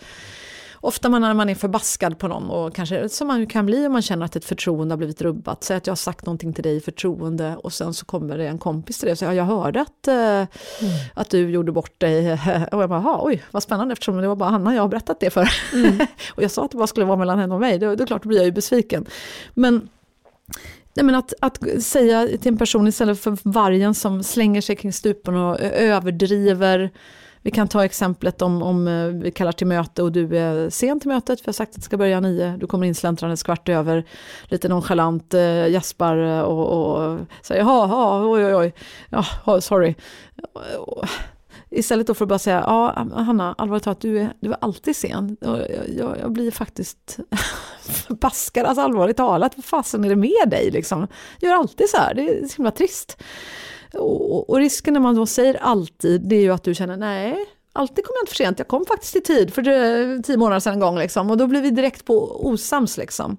[0.84, 3.92] ofta man, när man är förbaskad på någon, och kanske som man kan bli om
[3.92, 5.64] man känner att ett förtroende har blivit rubbat.
[5.64, 8.48] Säg att jag har sagt någonting till dig i förtroende och sen så kommer det
[8.48, 10.48] en kompis till dig och säger jag hörde att, eh, mm.
[11.14, 12.32] att du gjorde bort dig.
[12.72, 15.30] Och jag bara, oj vad spännande eftersom det var bara Hanna jag har berättat det
[15.30, 15.50] för.
[15.74, 16.00] Mm.
[16.36, 18.24] och jag sa att det bara skulle vara mellan henne och mig, då, då, klart,
[18.24, 19.06] blir jag ju besviken.
[19.54, 19.90] Men
[20.96, 24.94] Nej, men att, att säga till en person istället för vargen som slänger sig kring
[24.94, 26.92] stupen och överdriver.
[27.44, 31.00] Vi kan ta exemplet om, om eh, vi kallar till möte och du är sen
[31.00, 34.06] till mötet, vi har sagt att det ska börja nio, du kommer insläntrande kvart över,
[34.46, 38.74] lite nonchalant, äh, gäspar eh, och, och säger jaha, oj oj oj,
[39.10, 39.96] ja, sorry.
[41.70, 44.96] Istället då för att bara säga, ja Hanna, allvarligt talat, du är, du är alltid
[44.96, 45.38] sen.
[45.42, 45.60] Och
[45.98, 47.20] jag, jag blir faktiskt
[47.82, 51.08] förbaskad, alltså allvarligt talat, vad fasen är det med dig liksom?
[51.40, 53.24] Jag gör alltid så här, det är så himla trist.
[53.94, 57.38] Och, och, risken när man då säger alltid, det är ju att du känner, nej,
[57.74, 60.74] alltid kommer jag inte för sent, jag kom faktiskt i tid för tio månader sedan
[60.74, 61.30] en gång liksom.
[61.30, 63.38] Och då blir vi direkt på osams liksom.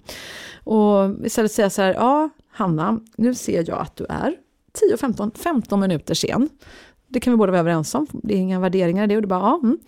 [0.65, 4.37] Och istället säga så här, ja Hanna, nu ser jag att du är
[4.73, 6.49] 10, 15, 15 minuter sen.
[7.09, 9.17] Det kan vi båda vara överens om, det är inga värderingar i det.
[9.17, 9.79] Och, det bara, ja, mm.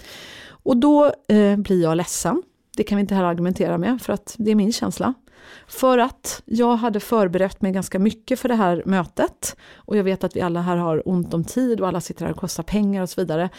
[0.48, 2.42] och då eh, blir jag ledsen.
[2.76, 5.14] Det kan vi inte heller argumentera med, för att det är min känsla.
[5.68, 9.56] För att jag hade förberett mig ganska mycket för det här mötet.
[9.74, 12.32] Och jag vet att vi alla här har ont om tid och alla sitter här
[12.32, 13.50] och kostar pengar och så vidare.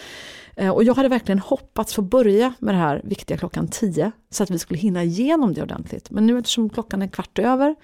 [0.55, 4.43] Eh, och jag hade verkligen hoppats få börja med det här viktiga klockan 10, så
[4.43, 6.09] att vi skulle hinna igenom det ordentligt.
[6.09, 7.75] Men nu eftersom klockan är kvart över,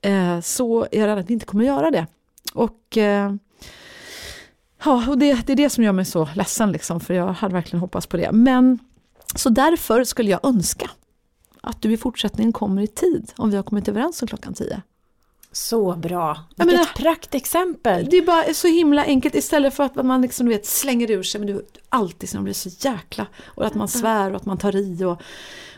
[0.00, 2.06] eh, så är jag rädd att vi inte kommer göra det.
[2.54, 3.34] Och eh,
[4.84, 7.54] Ja, och det, det är det som gör mig så ledsen, liksom, för jag hade
[7.54, 8.32] verkligen hoppats på det.
[8.32, 8.78] Men
[9.34, 10.90] så därför skulle jag önska
[11.66, 14.82] att du i fortsättningen kommer i tid, om vi har kommit överens om klockan tio.
[15.52, 16.38] Så bra!
[16.56, 18.06] Vilket menar, praktexempel!
[18.10, 21.22] Det är bara så himla enkelt istället för att man liksom, du vet, slänger ur
[21.22, 23.26] sig, men du alltid så blir så jäkla...
[23.44, 25.22] Och att man svär och att man tar i och,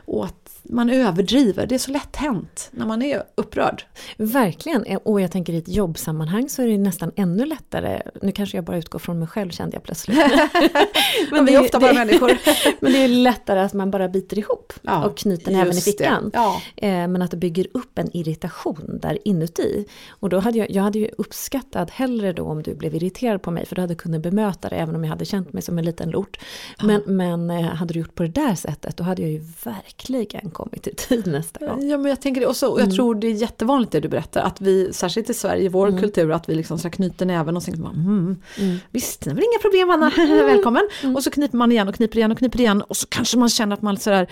[0.05, 3.85] och att man överdriver, det är så lätt hänt när man är upprörd.
[4.17, 8.57] Verkligen, och jag tänker i ett jobbsammanhang så är det nästan ännu lättare, nu kanske
[8.57, 10.19] jag bara utgår från mig själv kände jag plötsligt.
[11.31, 12.39] men vi är ofta bara människor.
[12.81, 16.31] men det är lättare att man bara biter ihop ja, och knyter näven i fickan.
[16.35, 16.63] Ja.
[16.77, 19.87] Eh, men att det bygger upp en irritation där inuti.
[20.11, 23.51] Och då hade jag, jag hade ju uppskattat hellre då om du blev irriterad på
[23.51, 25.85] mig, för du hade kunnat bemöta det även om jag hade känt mig som en
[25.85, 26.39] liten lort.
[26.83, 27.13] Men, ja.
[27.13, 30.87] men eh, hade du gjort på det där sättet, då hade jag ju verkligen kommit
[30.87, 31.89] i tid nästa gång.
[31.89, 32.97] Ja men jag tänker det också, och jag mm.
[32.97, 36.01] tror det är jättevanligt det du berättar, att vi, särskilt i Sverige, i vår mm.
[36.01, 38.77] kultur, att vi liksom så knyter näven och tänker man, mm, mm.
[38.91, 40.13] visst, det är väl inga problem Anna,
[40.47, 40.89] välkommen.
[41.03, 41.17] Mm.
[41.17, 43.49] Och så knyper man igen och kniper igen och kniper igen och så kanske man
[43.49, 44.27] känner att man sådär,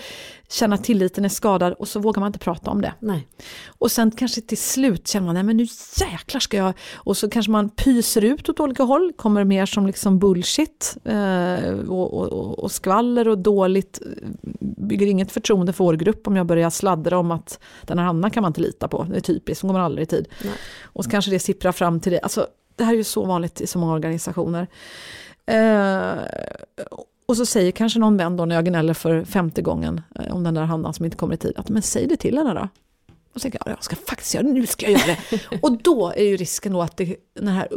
[0.49, 2.93] känner att tilliten är skadad och så vågar man inte prata om det.
[2.99, 3.27] Nej.
[3.67, 5.67] Och sen kanske till slut känner man, nej men nu
[5.99, 9.87] jäklar ska jag, och så kanske man pyser ut åt olika håll, kommer mer som
[9.87, 13.99] liksom bullshit eh, och, och, och skvaller och dåligt,
[14.59, 18.29] bygger inget förtroende för vår grupp om jag börjar sladdra om att den här Hanna
[18.29, 20.27] kan man inte lita på, det är typiskt, hon kommer aldrig i tid.
[20.43, 20.53] Nej.
[20.83, 23.61] Och så kanske det sipprar fram till det, alltså det här är ju så vanligt
[23.61, 24.67] i så många organisationer.
[25.45, 26.13] Eh,
[27.27, 30.43] och så säger kanske någon vän då när jag gnäller för femte gången eh, om
[30.43, 32.67] den där Hanna som inte kommer i tid, att men säg det till henne då.
[33.33, 35.41] Och så tänker jag, jag ska faktiskt göra det, nu ska jag göra det.
[35.61, 37.67] och då är ju risken då att det, den här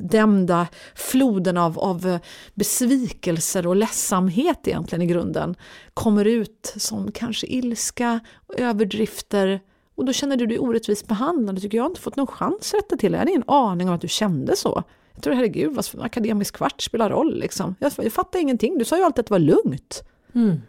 [0.00, 2.18] dämda floden av, av
[2.54, 5.54] besvikelser och ledsamhet egentligen i grunden
[5.94, 8.20] kommer ut som kanske ilska,
[8.56, 9.60] överdrifter,
[9.94, 11.54] och då känner du dig orättvist behandlad.
[11.54, 13.16] Du tycker jag har inte fått någon chans att rätta till det.
[13.16, 14.82] Jag hade ingen aning om att du kände så.
[15.14, 17.74] Jag tror herregud, vad akademisk kvart spelar roll liksom.
[17.78, 20.02] Jag, jag fattar ingenting, du sa ju alltid att det var lugnt.
[20.34, 20.60] Mm.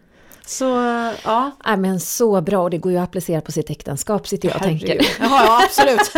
[0.46, 0.64] Så
[1.24, 1.50] ja.
[1.64, 1.76] ja.
[1.76, 4.62] men så bra och det går ju att applicera på sitt äktenskap sitter jag och
[4.62, 5.00] tänker.
[5.20, 6.12] Jaha, ja, absolut.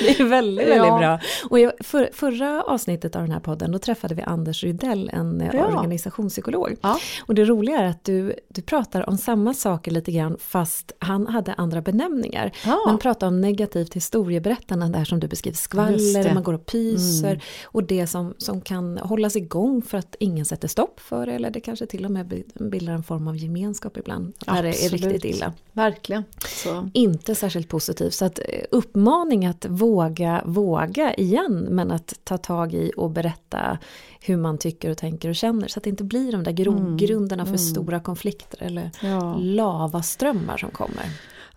[0.00, 0.98] det är väldigt, väldigt ja.
[0.98, 1.20] bra.
[1.50, 5.40] Och jag, för, förra avsnittet av den här podden då träffade vi Anders Rydell, en
[5.40, 5.66] eh, ja.
[5.66, 6.76] organisationspsykolog.
[6.80, 6.98] Ja.
[7.26, 11.26] Och det roliga är att du, du pratar om samma saker lite grann fast han
[11.26, 12.52] hade andra benämningar.
[12.66, 12.82] Ja.
[12.86, 17.28] Man pratar om negativt historieberättande, det här som du beskriver, skvaller, man går och pyser
[17.28, 17.40] mm.
[17.64, 21.50] och det som, som kan hållas igång för att ingen sätter stopp för det eller
[21.50, 24.32] det kanske till och med bildar en form av gemenskap ibland.
[24.46, 25.52] När det är riktigt illa.
[25.72, 26.24] Verkligen.
[26.48, 26.90] Så.
[26.94, 28.14] Inte särskilt positivt.
[28.14, 31.66] Så att eh, uppmaning att våga, våga igen.
[31.70, 33.78] Men att ta tag i och berätta
[34.20, 35.68] hur man tycker och tänker och känner.
[35.68, 37.54] Så att det inte blir de där grogrunderna mm.
[37.54, 37.74] för mm.
[37.74, 39.36] stora konflikter eller ja.
[39.40, 41.06] lavaströmmar som kommer.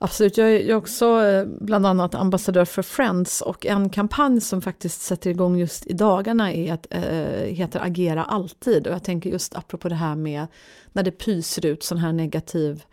[0.01, 5.01] Absolut, jag är också eh, bland annat ambassadör för Friends och en kampanj som faktiskt
[5.01, 7.01] sätter igång just i dagarna är att, äh,
[7.45, 8.87] heter Agera alltid.
[8.87, 10.47] Och jag tänker just apropå det här med
[10.93, 12.83] när det pyser ut sån här negativ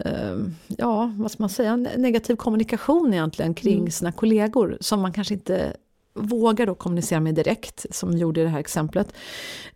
[0.00, 3.90] äh, ja, vad ska man säga, negativ kommunikation egentligen kring mm.
[3.90, 5.76] sina kollegor som man kanske inte
[6.16, 9.14] vågar då kommunicera med direkt, som vi gjorde i det här exemplet.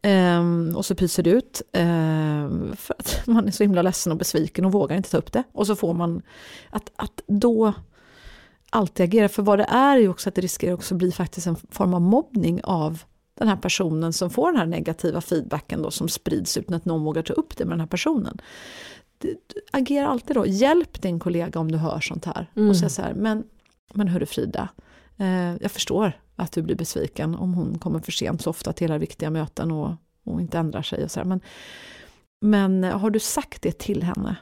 [0.02, 4.18] Um, och så pyser det ut, um, för att man är så himla ledsen och
[4.18, 5.42] besviken och vågar inte ta upp det.
[5.52, 6.22] Och så får man
[6.70, 7.72] att, att då
[8.70, 11.46] alltid agera, för vad det är är ju också att det riskerar också bli faktiskt
[11.46, 13.02] en form av mobbning av
[13.34, 17.04] den här personen som får den här negativa feedbacken då som sprids ut när någon
[17.04, 18.40] vågar ta upp det med den här personen.
[19.72, 22.68] Agera alltid då, hjälp din kollega om du hör sånt här mm.
[22.68, 23.44] och säg så här, men,
[23.94, 24.68] men hörru Frida,
[25.18, 28.90] eh, jag förstår att du blir besviken om hon kommer för sent så ofta till
[28.90, 31.40] era viktiga möten och, och inte ändrar sig och så här, men,
[32.40, 34.36] men har du sagt det till henne?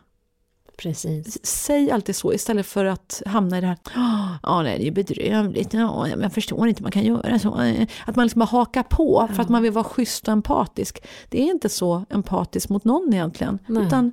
[0.79, 1.47] Precis.
[1.47, 3.79] Säg alltid så istället för att hamna i det här,
[4.43, 7.55] ja nej det är bedrövligt, ja, jag förstår inte man kan göra så.
[8.07, 9.35] Att man liksom bara hakar på ja.
[9.35, 11.03] för att man vill vara schysst och empatisk.
[11.29, 13.59] Det är inte så empatiskt mot någon egentligen.
[13.67, 13.87] Nej.
[13.87, 14.13] Utan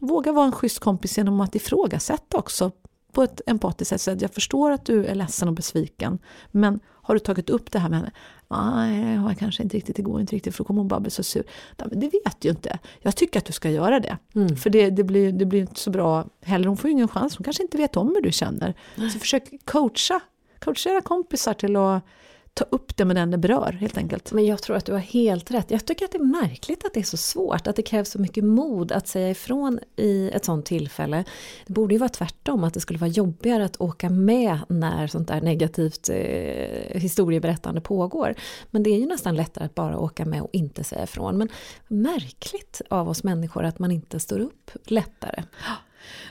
[0.00, 2.70] våga vara en schysst kompis genom att ifrågasätta också
[3.12, 4.22] på ett empatiskt sätt.
[4.22, 6.18] Jag förstår att du är ledsen och besviken,
[6.50, 8.12] men har du tagit upp det här med henne?
[8.48, 11.00] Nej, jag har kanske inte riktigt, det går inte riktigt för då kommer hon bara
[11.00, 11.42] bli så sur.
[11.76, 12.78] Det vet du ju inte.
[13.00, 14.16] Jag tycker att du ska göra det.
[14.34, 14.56] Mm.
[14.56, 16.68] För det, det, blir, det blir inte så bra heller.
[16.68, 18.74] Hon får ju ingen chans, hon kanske inte vet om hur du känner.
[19.12, 20.20] Så försök coacha,
[20.58, 22.02] coacha era kompisar till att
[22.58, 24.32] ta upp det med den det berör helt enkelt.
[24.32, 25.70] Men jag tror att du har helt rätt.
[25.70, 28.20] Jag tycker att det är märkligt att det är så svårt, att det krävs så
[28.20, 31.24] mycket mod att säga ifrån i ett sånt tillfälle.
[31.66, 35.28] Det borde ju vara tvärtom, att det skulle vara jobbigare att åka med när sånt
[35.28, 38.34] där negativt eh, historieberättande pågår.
[38.70, 41.38] Men det är ju nästan lättare att bara åka med och inte säga ifrån.
[41.38, 41.48] Men
[41.88, 45.42] märkligt av oss människor att man inte står upp lättare.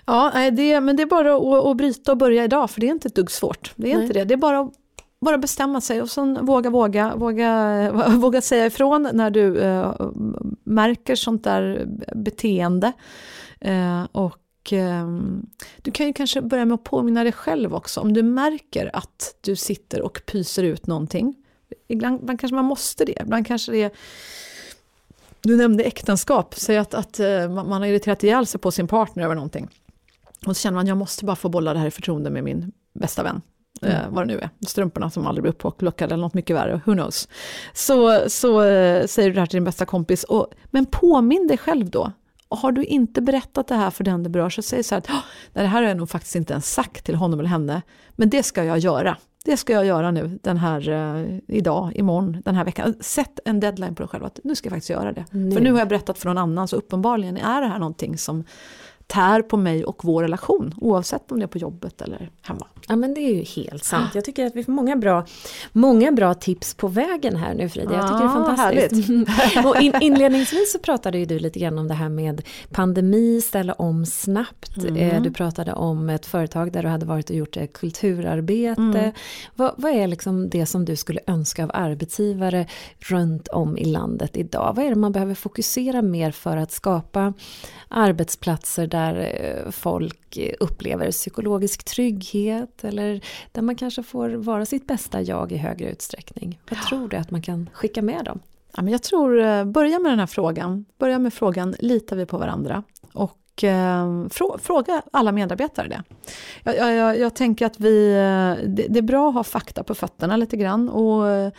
[0.06, 2.92] Ja, det, men det är bara att, att bryta och börja idag, för det är
[2.92, 3.74] inte ett dugg svårt.
[3.76, 4.04] Det är Nej.
[4.04, 4.26] inte det.
[4.26, 4.74] Det är bara att
[5.20, 9.96] bara bestämma sig och sen våga, våga, våga, våga säga ifrån när du eh,
[10.64, 12.92] märker sånt där beteende.
[13.60, 15.08] Eh, och eh,
[15.82, 19.36] du kan ju kanske börja med att påminna dig själv också om du märker att
[19.42, 21.36] du sitter och pyser ut någonting.
[21.88, 23.92] Ibland, ibland kanske man måste det, ibland kanske det är
[25.42, 29.24] du nämnde äktenskap, säg att, att eh, man har irriterat ihjäl sig på sin partner
[29.24, 29.68] över någonting.
[30.46, 32.72] Och så känner man, jag måste bara få bolla det här i förtroende med min
[32.94, 33.42] bästa vän.
[33.82, 33.96] Mm.
[33.96, 36.94] Eh, vad det nu är, strumporna som aldrig blir upplockade eller något mycket värre, who
[36.94, 37.30] knows.
[37.74, 41.58] Så, så eh, säger du det här till din bästa kompis, och, men påminn dig
[41.58, 42.12] själv då.
[42.50, 45.00] Och har du inte berättat det här för den det berör så säg så här
[45.00, 45.10] att
[45.54, 47.82] det här har jag nog faktiskt inte ens sagt till honom eller henne,
[48.16, 49.18] men det ska jag göra.
[49.46, 52.96] Det ska jag göra nu, den här, uh, idag, imorgon, den här veckan.
[53.00, 55.26] Sätt en deadline på dig själv, att nu ska jag faktiskt göra det.
[55.32, 55.52] Nu.
[55.52, 58.44] För nu har jag berättat för någon annan, så uppenbarligen är det här någonting som
[59.08, 62.68] tär på mig och vår relation, oavsett om det är på jobbet eller hemma.
[62.88, 64.16] Ja men det är ju helt sant.
[64.16, 65.26] Jag tycker att vi får många bra,
[65.72, 67.94] många bra tips på vägen här nu Frida.
[67.94, 69.10] Jag tycker ja, det är fantastiskt.
[69.66, 72.42] och in, inledningsvis så pratade ju du lite grann om det här med
[72.72, 74.78] pandemi, ställa om snabbt.
[74.78, 74.96] Mm.
[74.96, 78.82] Eh, du pratade om ett företag där du hade varit och gjort kulturarbete.
[78.82, 79.12] Mm.
[79.56, 82.68] Vad, vad, är liksom det som du skulle önska av arbetsgivare
[83.00, 84.74] runt om i landet idag?
[84.76, 87.34] Vad är det man behöver fokusera mer för att skapa
[87.90, 89.16] arbetsplatser där
[89.66, 95.58] eh, folk upplever psykologisk trygghet eller där man kanske får vara sitt bästa jag i
[95.58, 96.60] högre utsträckning.
[96.70, 98.40] Vad tror du att man kan skicka med dem?
[98.76, 100.86] Ja, men jag tror, eh, börja med den här frågan.
[100.98, 102.84] Börja med frågan, litar vi på varandra?
[103.14, 104.28] Och eh,
[104.62, 106.04] fråga alla medarbetare det.
[106.64, 108.14] Jag, jag, jag tänker att vi,
[108.66, 110.90] det, det, är bra att ha fakta på fötterna lite grann.
[110.90, 111.54] Och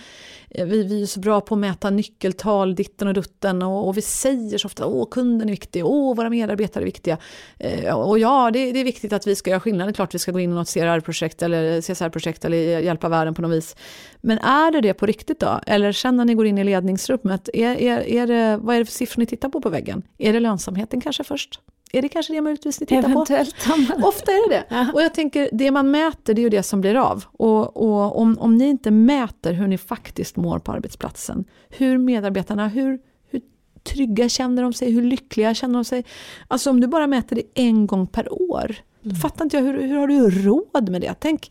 [0.50, 4.02] vi, vi är så bra på att mäta nyckeltal, ditten och dutten och, och vi
[4.02, 7.18] säger så ofta åh kunden är viktig, åh våra medarbetare är viktiga.
[7.58, 10.14] Eh, och ja, det, det, är viktigt att vi ska göra skillnad, det är klart
[10.14, 13.76] vi ska gå in i något CSR-projekt eller CSR-projekt eller hjälpa världen på något vis.
[14.20, 15.60] Men är det det på riktigt då?
[15.66, 18.84] Eller sen när ni går in i ledningsrummet, är, är, är det, vad är det
[18.84, 20.02] för siffror ni tittar på på väggen?
[20.18, 21.60] Är det lönsamheten kanske först?
[21.92, 23.56] Är det kanske det möjligtvis ni tittar Eventuellt.
[23.66, 23.72] på?
[24.08, 24.64] Ofta är det det.
[24.68, 24.86] Ja.
[24.94, 27.24] Och jag tänker, det man mäter det är ju det som blir av.
[27.32, 32.68] Och, och om, om ni inte mäter hur ni faktiskt mår på arbetsplatsen, hur medarbetarna,
[32.68, 32.98] hur,
[33.30, 33.40] hur
[33.82, 36.04] trygga känner de sig, hur lyckliga känner de sig.
[36.48, 39.16] Alltså om du bara mäter det en gång per år, mm.
[39.16, 41.14] fattar inte jag, hur, hur har du råd med det?
[41.20, 41.50] Tänk,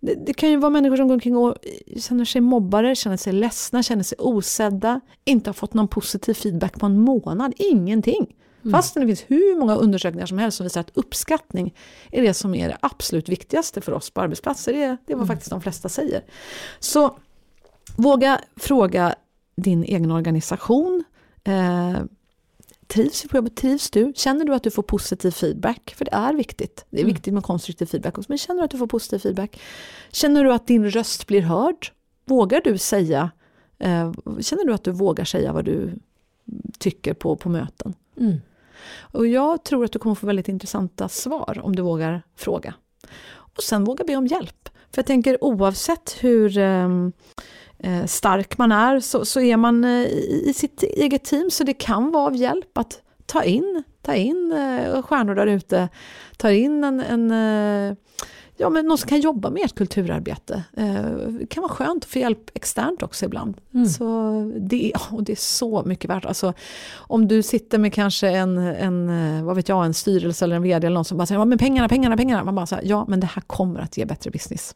[0.00, 1.56] det, det, kan ju vara människor som går omkring och
[1.96, 6.80] känner sig mobbare, känner sig ledsna, känner sig osedda, inte har fått någon positiv feedback
[6.80, 8.34] på en månad, ingenting.
[8.66, 8.72] Mm.
[8.72, 11.74] Fastän det finns hur många undersökningar som helst som visar att uppskattning
[12.10, 14.72] är det som är det absolut viktigaste för oss på arbetsplatser.
[14.72, 15.26] Det är, det är vad mm.
[15.26, 16.24] faktiskt de flesta säger.
[16.78, 17.18] Så
[17.96, 19.14] våga fråga
[19.56, 21.04] din egen organisation.
[21.44, 22.00] Eh,
[22.86, 23.56] trivs vi på jobbet?
[23.56, 24.12] Trivs du?
[24.16, 25.94] Känner du att du får positiv feedback?
[25.96, 26.86] För det är viktigt.
[26.90, 27.14] Det är mm.
[27.14, 28.26] viktigt med konstruktiv feedback också.
[28.28, 29.60] Men känner du att du får positiv feedback?
[30.12, 31.92] Känner du att din röst blir hörd?
[32.24, 33.30] Vågar du säga
[33.78, 35.90] eh, Känner du att du vågar säga vad du
[36.78, 37.94] tycker på, på möten?
[38.20, 38.36] Mm.
[38.98, 42.74] Och jag tror att du kommer få väldigt intressanta svar om du vågar fråga.
[43.28, 44.68] Och sen våga be om hjälp.
[44.90, 46.88] För jag tänker oavsett hur eh,
[48.06, 50.06] stark man är så, så är man eh,
[50.44, 54.52] i, sitt eget team så det kan vara av hjälp att ta in, ta in
[54.52, 55.88] eh, stjärnor där ute,
[56.36, 57.96] ta in en, en eh,
[58.56, 60.62] ja, men någon som kan jobba med ett kulturarbete.
[60.76, 61.02] Eh,
[61.40, 63.56] det kan vara skönt att få hjälp externt också ibland.
[63.74, 63.86] Mm.
[63.86, 66.24] Så det, och det är så mycket värt.
[66.24, 66.52] Alltså,
[66.96, 70.62] om du sitter med kanske en, en, eh, vad vet jag, en styrelse eller en
[70.62, 72.44] vd eller någon som bara säger ja, men pengarna, pengarna, pengarna.
[72.44, 74.74] Man bara säger ja men det här kommer att ge bättre business.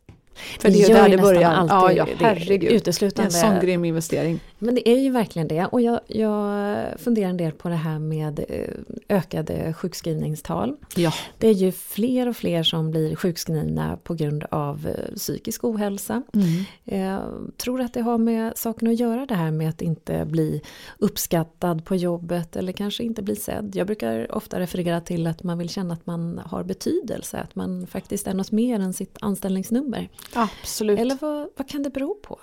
[0.58, 1.50] För det, är ju där det börjar.
[1.50, 2.72] Alltid ja, ja, herregud.
[2.72, 3.26] Uteslutande.
[3.26, 4.40] En sån grym investering.
[4.62, 5.66] Men det är ju verkligen det.
[5.66, 10.76] Och jag, jag funderar en del på det här med eh, ökade sjukskrivningstal.
[10.96, 11.12] Ja.
[11.38, 16.22] Det är ju fler och fler som blir sjukskrivna på grund av eh, psykisk ohälsa.
[16.34, 16.64] Mm.
[16.84, 17.22] Jag
[17.56, 20.62] tror att det har med saken att göra det här med att inte bli
[20.98, 23.72] uppskattad på jobbet eller kanske inte bli sedd.
[23.76, 27.86] Jag brukar ofta referera till att man vill känna att man har betydelse, att man
[27.86, 30.08] faktiskt är något mer än sitt anställningsnummer.
[30.34, 30.98] Absolut.
[30.98, 32.38] Eller vad, vad kan det bero på?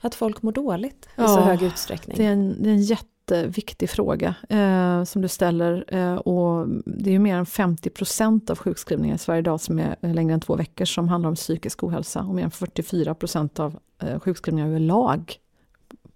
[0.00, 2.16] Att folk mår dåligt ja, i så hög utsträckning?
[2.16, 5.84] Det är en, det är en jätteviktig fråga eh, som du ställer.
[5.88, 9.96] Eh, och det är ju mer än 50% av sjukskrivningar i Sverige idag som är
[10.00, 12.20] längre än två veckor som handlar om psykisk ohälsa.
[12.20, 15.38] Och mer än 44% av eh, sjukskrivningar överlag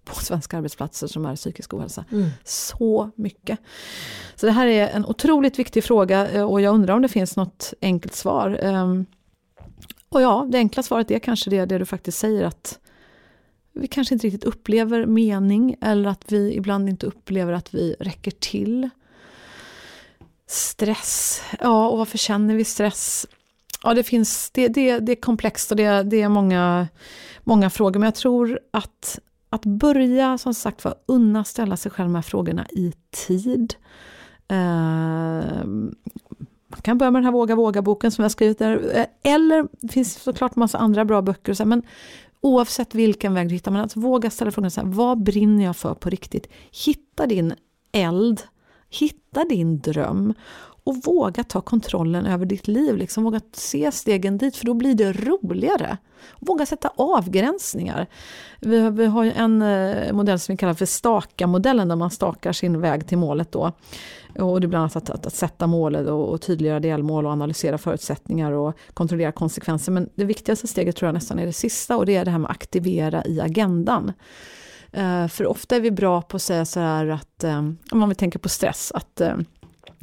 [0.05, 2.05] på svenska arbetsplatser som är psykisk ohälsa.
[2.11, 2.29] Mm.
[2.43, 3.59] Så mycket.
[4.35, 7.37] Så det här är en otroligt viktig fråga eh, och jag undrar om det finns
[7.37, 8.59] något enkelt svar.
[8.61, 9.05] Ehm,
[10.09, 12.79] och ja, det enkla svaret är kanske det, det du faktiskt säger att
[13.73, 18.31] vi kanske inte riktigt upplever mening eller att vi ibland inte upplever att vi räcker
[18.31, 18.89] till.
[20.47, 23.27] Stress, ja och varför känner vi stress?
[23.83, 26.87] Ja det finns, det, det, det är komplext och det, det är många,
[27.43, 29.19] många frågor men jag tror att,
[29.49, 32.93] att börja som sagt var unna ställa sig själv de här frågorna i
[33.27, 33.75] tid.
[34.47, 35.65] Eh,
[36.67, 38.97] man kan börja med den här Våga våga-boken som jag skrivit där.
[38.97, 41.53] Eh, eller det finns såklart massa andra bra böcker.
[41.53, 41.83] Så men
[42.41, 45.75] oavsett vilken väg du hittar, men att våga ställa frågan så här, vad brinner jag
[45.75, 46.47] för på riktigt?
[46.85, 47.53] Hitta din
[47.91, 48.41] eld,
[48.89, 50.33] hitta din dröm
[50.83, 52.97] och våga ta kontrollen över ditt liv.
[52.97, 53.23] Liksom.
[53.23, 55.97] Våga se stegen dit, för då blir det roligare.
[56.39, 58.07] Våga sätta avgränsningar.
[58.59, 62.51] Vi har, vi har en eh, modell som vi kallar för staka-modellen, där man stakar
[62.51, 63.51] sin väg till målet.
[63.51, 63.71] Då.
[64.39, 67.31] Och det är bland annat att, att, att sätta målet och, och tydliggöra delmål och
[67.31, 69.91] analysera förutsättningar och kontrollera konsekvenser.
[69.91, 72.39] Men det viktigaste steget tror jag nästan är det sista och det är det här
[72.39, 74.13] med att aktivera i agendan.
[74.97, 78.15] Uh, för ofta är vi bra på att säga så här att, um, om vi
[78.15, 79.35] tänker på stress, att uh,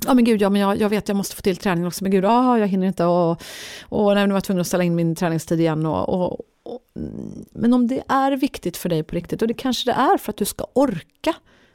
[0.06, 2.10] Ja men gud, ja, men jag, jag vet jag måste få till träning också, men
[2.12, 3.42] gud, ah, jag hinner inte och,
[3.82, 5.86] och nej, nu var jag tvungen att ställa in min träningstid igen.
[5.86, 6.80] Och, och, och,
[7.50, 10.32] men om det är viktigt för dig på riktigt, och det kanske det är för
[10.32, 11.34] att du ska orka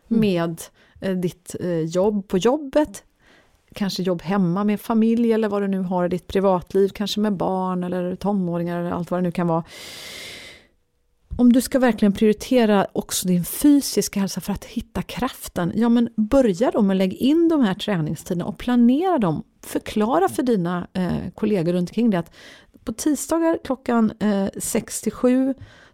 [0.10, 0.22] mm.
[0.22, 3.04] med Eh, Eh, ditt eh, jobb på jobbet,
[3.76, 7.34] kanske jobb hemma med familj eller vad du nu har i ditt privatliv, kanske med
[7.34, 9.64] barn eller tonåringar eller allt vad det nu kan vara.
[11.38, 16.10] Om du ska verkligen prioritera också din fysiska hälsa för att hitta kraften, ja men
[16.16, 19.44] börja då med att lägga in de här träningstiderna och planera dem.
[19.62, 22.32] Förklara för dina eh, kollegor runt omkring dig att
[22.84, 25.54] på tisdagar klockan eh, 6 7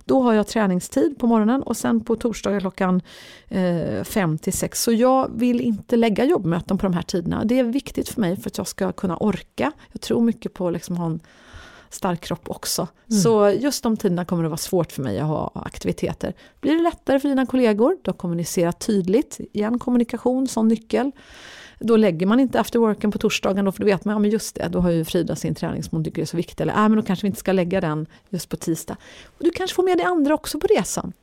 [0.10, 3.02] då har jag träningstid på morgonen och sen på torsdagar klockan
[4.04, 4.84] 5 eh, till 6.
[4.84, 7.46] Så jag vill inte lägga jobbmöten på de här tiderna.
[7.46, 9.72] Det är viktigt för mig för att jag ska kunna orka.
[9.92, 11.20] Jag tror mycket på liksom att ha en
[11.90, 12.88] stark kropp också.
[13.10, 13.22] Mm.
[13.22, 16.34] Så just de tiderna kommer det vara svårt för mig att ha aktiviteter.
[16.62, 19.40] Blir det lättare för dina kollegor, då kommunicera tydligt.
[19.54, 21.12] Igen kommunikation som nyckel.
[21.80, 24.30] Då lägger man inte after worken på torsdagen då, för då vet man, ja men
[24.30, 26.62] just det, då har ju Frida sin träning som hon tycker är så viktig.
[26.62, 28.98] Eller, äh, men då kanske vi inte ska lägga den just på tisdag.
[29.38, 31.14] Och du kanske får med dig andra också på resan.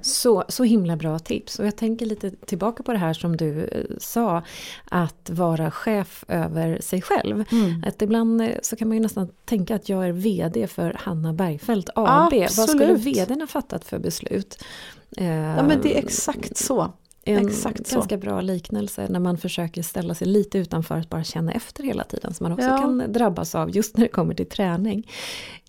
[0.00, 1.58] Så, så himla bra tips.
[1.58, 4.42] Och jag tänker lite tillbaka på det här som du eh, sa.
[4.88, 7.44] Att vara chef över sig själv.
[7.52, 7.84] Mm.
[7.86, 11.32] Att ibland eh, så kan man ju nästan tänka att jag är VD för Hanna
[11.32, 12.32] Bergfeldt AB.
[12.32, 12.58] Absolut.
[12.58, 14.64] Vad skulle VDn ha fattat för beslut?
[15.10, 16.92] Ja men det är exakt så
[17.28, 21.52] en Exakt ganska bra liknelse när man försöker ställa sig lite utanför att bara känna
[21.52, 22.34] efter hela tiden.
[22.34, 22.78] Som man också ja.
[22.78, 25.10] kan drabbas av just när det kommer till träning.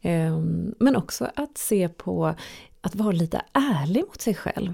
[0.01, 2.35] Ehm, men också att se på
[2.81, 4.73] att vara lite ärlig mot sig själv.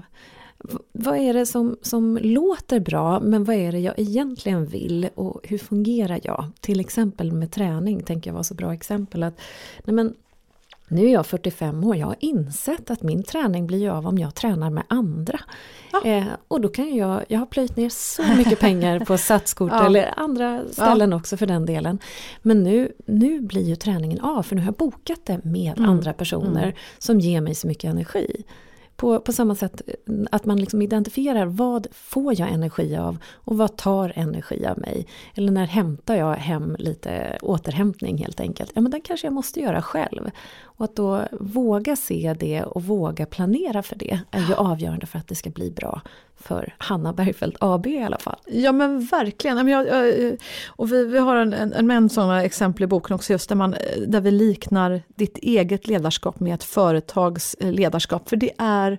[0.92, 5.40] Vad är det som, som låter bra men vad är det jag egentligen vill och
[5.44, 6.50] hur fungerar jag?
[6.60, 9.22] Till exempel med träning tänker jag var så bra exempel.
[9.22, 9.40] att
[9.84, 10.14] nej men,
[10.88, 14.34] nu är jag 45 år, jag har insett att min träning blir av om jag
[14.34, 15.40] tränar med andra.
[15.92, 16.04] Ja.
[16.04, 19.86] Eh, och då kan jag, jag har plöjt ner så mycket pengar på satskort ja.
[19.86, 21.16] eller andra ställen ja.
[21.16, 21.98] också för den delen.
[22.42, 25.90] Men nu, nu blir ju träningen av för nu har jag bokat det med mm.
[25.90, 26.74] andra personer mm.
[26.98, 28.44] som ger mig så mycket energi.
[28.96, 29.82] på, på samma sätt
[30.30, 35.06] att man liksom identifierar vad får jag energi av och vad tar energi av mig?
[35.34, 38.72] Eller när hämtar jag hem lite återhämtning helt enkelt?
[38.74, 40.30] Ja men den kanske jag måste göra själv.
[40.76, 45.18] Och att då våga se det och våga planera för det är ju avgörande för
[45.18, 46.00] att det ska bli bra
[46.36, 48.36] för Hanna Bergfeldt AB i alla fall.
[48.46, 49.58] Ja men verkligen.
[50.66, 53.74] Och vi, vi har en, en, mängd sådana exempel i boken också, just där, man,
[54.06, 58.28] där vi liknar ditt eget ledarskap med ett företags ledarskap.
[58.28, 58.98] För det är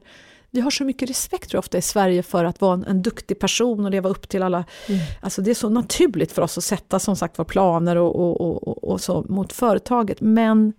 [0.51, 3.01] vi har så mycket respekt tror jag, ofta i Sverige för att vara en, en
[3.01, 4.65] duktig person och leva upp till alla...
[4.87, 5.01] Mm.
[5.21, 8.67] Alltså det är så naturligt för oss att sätta som sagt var planer och, och,
[8.67, 10.21] och, och så mot företaget.
[10.21, 10.73] Men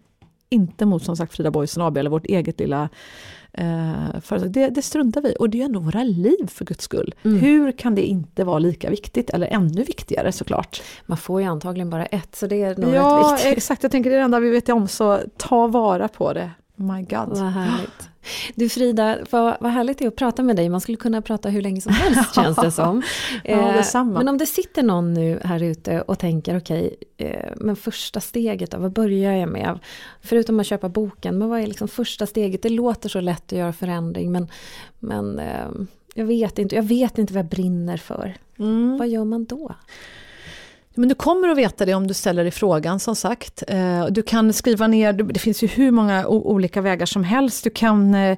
[0.51, 2.88] inte mot som sagt Frida Boisen AB eller vårt eget lilla
[3.53, 4.51] eh, företag.
[4.51, 7.14] Det, det struntar vi och det är ändå våra liv för guds skull.
[7.24, 7.38] Mm.
[7.40, 10.82] Hur kan det inte vara lika viktigt eller ännu viktigare såklart?
[11.07, 13.53] Man får ju antagligen bara ett så det är nog Ja viktigt.
[13.57, 16.51] exakt, jag tänker det är det enda vi vet om så ta vara på det.
[16.76, 17.28] My God.
[17.28, 18.09] Vad härligt.
[18.55, 20.69] Du Frida, vad, vad härligt det är att prata med dig.
[20.69, 23.03] Man skulle kunna prata hur länge som helst känns det som.
[23.45, 27.53] ja, eh, men om det sitter någon nu här ute och tänker okej, okay, eh,
[27.57, 29.79] men första steget då, vad börjar jag med?
[30.21, 32.62] Förutom att köpa boken, men vad är liksom första steget?
[32.62, 34.49] Det låter så lätt att göra förändring men,
[34.99, 35.69] men eh,
[36.14, 38.35] jag vet inte, jag vet inte vad jag brinner för.
[38.59, 38.99] Mm.
[38.99, 39.75] Vad gör man då?
[40.99, 43.62] Men du kommer att veta det om du ställer dig frågan som sagt.
[43.68, 47.64] Eh, du kan skriva ner, det finns ju hur många olika vägar som helst.
[47.64, 48.36] Du kan eh, eh,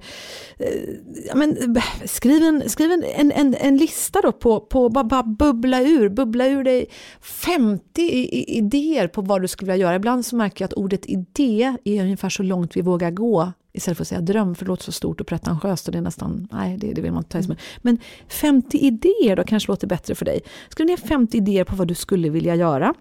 [1.29, 1.57] ja, men,
[2.05, 6.47] skriv, en, skriv en, en, en lista då på, på bara, bara bubbla ur, bubbla
[6.47, 6.87] ur dig
[7.21, 8.03] 50
[8.49, 9.97] idéer på vad du skulle vilja göra.
[9.97, 13.97] Ibland så märker jag att ordet idé är ungefär så långt vi vågar gå Istället
[13.97, 16.49] för att säga dröm, för det låter så stort och pretentiöst och det är nästan,
[16.53, 17.57] nej det, det vill man inte ta i mm.
[17.79, 17.99] Men
[18.29, 20.41] 50 idéer då kanske låter bättre för dig.
[20.69, 22.95] Skriv ner 50 idéer på vad du skulle vilja göra.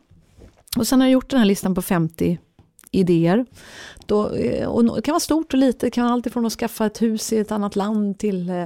[0.77, 2.37] Och sen har jag gjort den här listan på 50
[2.91, 3.45] idéer.
[4.05, 6.53] Då, eh, och det kan vara stort och litet, det kan vara allt ifrån att
[6.53, 8.63] skaffa ett hus i ett annat land till eh,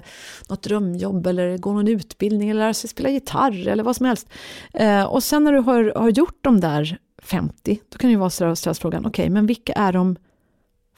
[0.49, 4.29] något drömjobb eller gå någon utbildning eller lära sig spela gitarr eller vad som helst.
[4.73, 8.19] Eh, och sen när du har, har gjort de där 50, då kan det ju
[8.19, 10.15] vara så att ställa frågan, okej okay, men vilka är de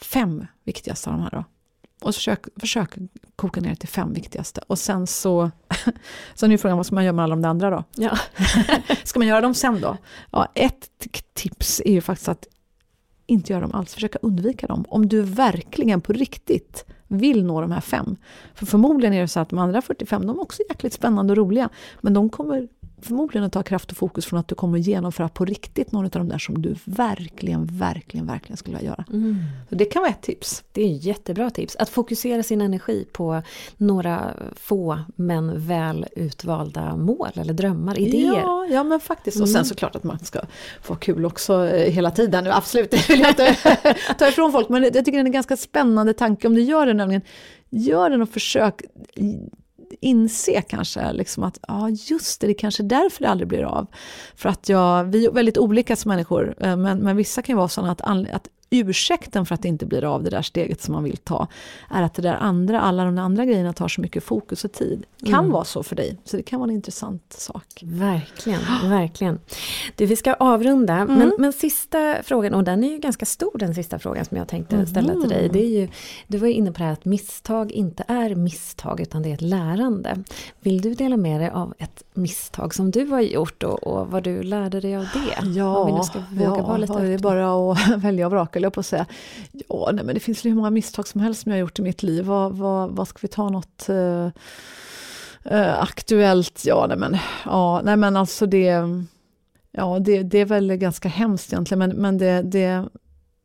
[0.05, 1.43] fem viktigaste av de här då.
[2.01, 2.95] Och försök, försök
[3.35, 4.61] koka ner det till fem viktigaste.
[4.67, 5.51] Och sen så,
[6.35, 7.83] sen är frågan vad ska man göra med alla de andra då?
[7.95, 8.17] Ja.
[9.03, 9.97] ska man göra dem sen då?
[10.31, 10.89] Ja, ett
[11.33, 12.47] tips är ju faktiskt att
[13.25, 14.85] inte göra dem alls, försöka undvika dem.
[14.87, 18.15] Om du verkligen på riktigt vill nå de här fem.
[18.53, 21.37] För förmodligen är det så att de andra 45, de är också jäkligt spännande och
[21.37, 21.69] roliga.
[22.01, 22.67] Men de kommer
[23.05, 26.11] förmodligen att ta kraft och fokus från att du kommer genomföra på riktigt någon av
[26.11, 29.05] de där som du verkligen, verkligen, verkligen skulle vilja göra.
[29.13, 29.35] Mm.
[29.69, 30.63] Så det kan vara ett tips.
[30.71, 31.75] Det är ett jättebra tips.
[31.75, 33.41] Att fokusera sin energi på
[33.77, 38.33] några få men väl utvalda mål eller drömmar, idéer.
[38.33, 39.41] Ja, ja men faktiskt.
[39.41, 39.65] Och sen mm.
[39.65, 40.41] såklart att man ska
[40.81, 42.47] få kul också eh, hela tiden.
[42.51, 43.57] Absolut, det vill jag inte
[44.19, 44.69] ta ifrån folk.
[44.69, 47.21] Men jag tycker det är en ganska spännande tanke om du gör det nämligen.
[47.69, 48.81] Gör den och försök
[50.01, 53.87] inse kanske liksom att ja, just det, det är kanske därför det aldrig blir av.
[54.35, 57.57] För att jag, vi är väldigt olika som människor, eh, men, men vissa kan ju
[57.57, 60.93] vara sådana att, att ursäkten för att det inte blir av det där steget som
[60.93, 61.47] man vill ta,
[61.89, 65.05] är att det där andra, alla de andra grejerna tar så mycket fokus och tid.
[65.26, 65.51] Kan mm.
[65.51, 67.84] vara så för dig, så det kan vara en intressant sak.
[67.84, 69.39] Verkligen, verkligen.
[69.95, 71.18] Du, vi ska avrunda, mm.
[71.18, 74.47] men, men sista frågan, och den är ju ganska stor den sista frågan som jag
[74.47, 74.88] tänkte mm.
[74.88, 75.49] ställa till dig.
[75.53, 75.89] Det är ju,
[76.28, 79.34] du var ju inne på det här att misstag inte är misstag utan det är
[79.34, 80.24] ett lärande.
[80.59, 84.24] Vill du dela med dig av ett misstag som du har gjort och, och vad
[84.24, 85.47] du lärde dig av det?
[85.47, 88.79] Ja, ska våga ja vara lite det är bara att välja och vraka jag på
[88.79, 89.05] att säga.
[89.51, 91.81] Ja, nej, men det finns hur många misstag som helst som jag har gjort i
[91.81, 92.25] mitt liv.
[92.25, 94.25] Vad, vad, vad ska vi ta något eh,
[95.43, 96.65] eh, aktuellt?
[96.65, 98.81] Ja, nej men, ja, nej, men alltså det,
[99.71, 102.89] ja, det, det är väl ganska hemskt egentligen, men, men det, det,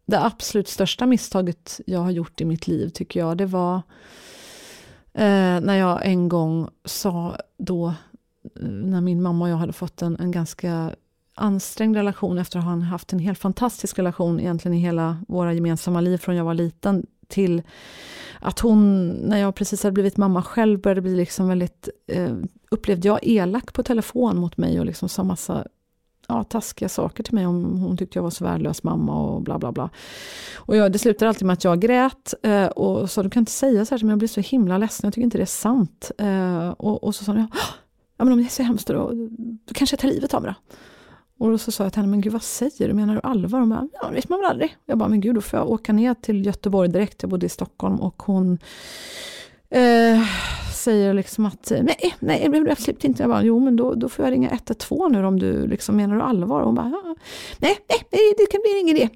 [0.06, 3.76] det absolut största misstaget jag har gjort i mitt liv tycker jag, det var
[5.14, 7.94] eh, när jag en gång sa då,
[8.60, 10.94] när min mamma och jag hade fått en, en ganska
[11.40, 16.00] ansträngd relation efter att ha haft en helt fantastisk relation egentligen i hela våra gemensamma
[16.00, 17.62] liv från jag var liten till
[18.40, 22.34] att hon, när jag precis hade blivit mamma själv, började bli liksom väldigt, eh,
[22.70, 25.66] upplevde jag, elak på telefon mot mig och liksom sa massa
[26.28, 29.58] ja, taskiga saker till mig om hon tyckte jag var så värdelös mamma och bla
[29.58, 29.90] bla bla.
[30.56, 33.52] Och jag, det slutade alltid med att jag grät eh, och sa du kan inte
[33.52, 36.10] säga så här, men jag blir så himla ledsen, jag tycker inte det är sant.
[36.18, 37.48] Eh, och, och så sa hon,
[38.16, 39.10] ja men om det är så hemskt då,
[39.64, 40.74] då kanske jag tar livet av mig då.
[41.40, 43.60] Och då så sa jag till henne, men gud vad säger du, menar du allvar?
[43.60, 44.76] Hon bara, ja, det vet man väl aldrig.
[44.86, 47.48] Jag bara, men gud då får jag åka ner till Göteborg direkt, jag bodde i
[47.48, 48.58] Stockholm och hon
[49.70, 50.22] eh,
[50.74, 53.22] säger liksom att nej, nej, det blir absolut inte.
[53.22, 56.16] Jag bara, jo men då, då får jag ringa 112 nu om du liksom menar
[56.16, 56.60] du allvar.
[56.60, 57.16] Och hon bara, ja,
[57.58, 59.08] nej, nej, det kan bli ingen idé.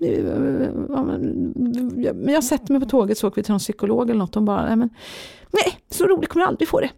[2.03, 4.35] jag, men jag sätter mig på tåget så åker vi till någon psykolog eller något
[4.35, 4.89] hon bara, nej men,
[5.51, 6.91] nej, så roligt kommer du aldrig få det.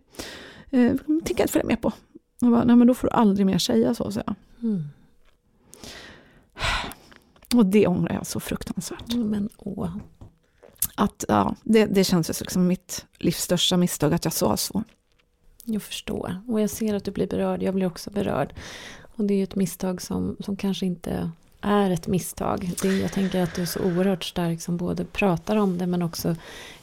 [0.70, 1.92] Eh, tänker jag inte följa med på.
[2.40, 4.36] Jag bara, nej men då får du aldrig mer säga så, säger jag.
[4.70, 4.82] Mm.
[7.54, 9.14] Och det ångrar jag så fruktansvärt.
[9.14, 9.96] Men åh.
[10.94, 14.84] Att, ja, det, det känns som mitt livs största misstag att jag sa så.
[15.64, 16.40] Jag förstår.
[16.48, 17.62] Och jag ser att du blir berörd.
[17.62, 18.54] Jag blir också berörd.
[19.16, 21.30] Och det är ju ett misstag som, som kanske inte
[21.60, 22.72] är ett misstag.
[22.82, 26.02] Det, jag tänker att du är så oerhört stark som både pratar om det men
[26.02, 26.36] också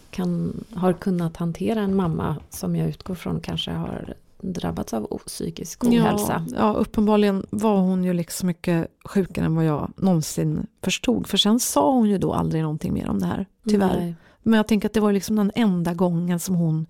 [0.10, 4.14] kan, har kunnat hantera en mamma som jag utgår från kanske har
[4.44, 6.46] drabbats av psykisk ohälsa.
[6.50, 11.28] Ja, ja, uppenbarligen var hon ju liksom mycket sjukare än vad jag någonsin förstod.
[11.28, 14.00] För sen sa hon ju då aldrig någonting mer om det här, tyvärr.
[14.00, 14.16] Nej.
[14.44, 16.88] Men jag tänker att det var liksom den enda gången som hon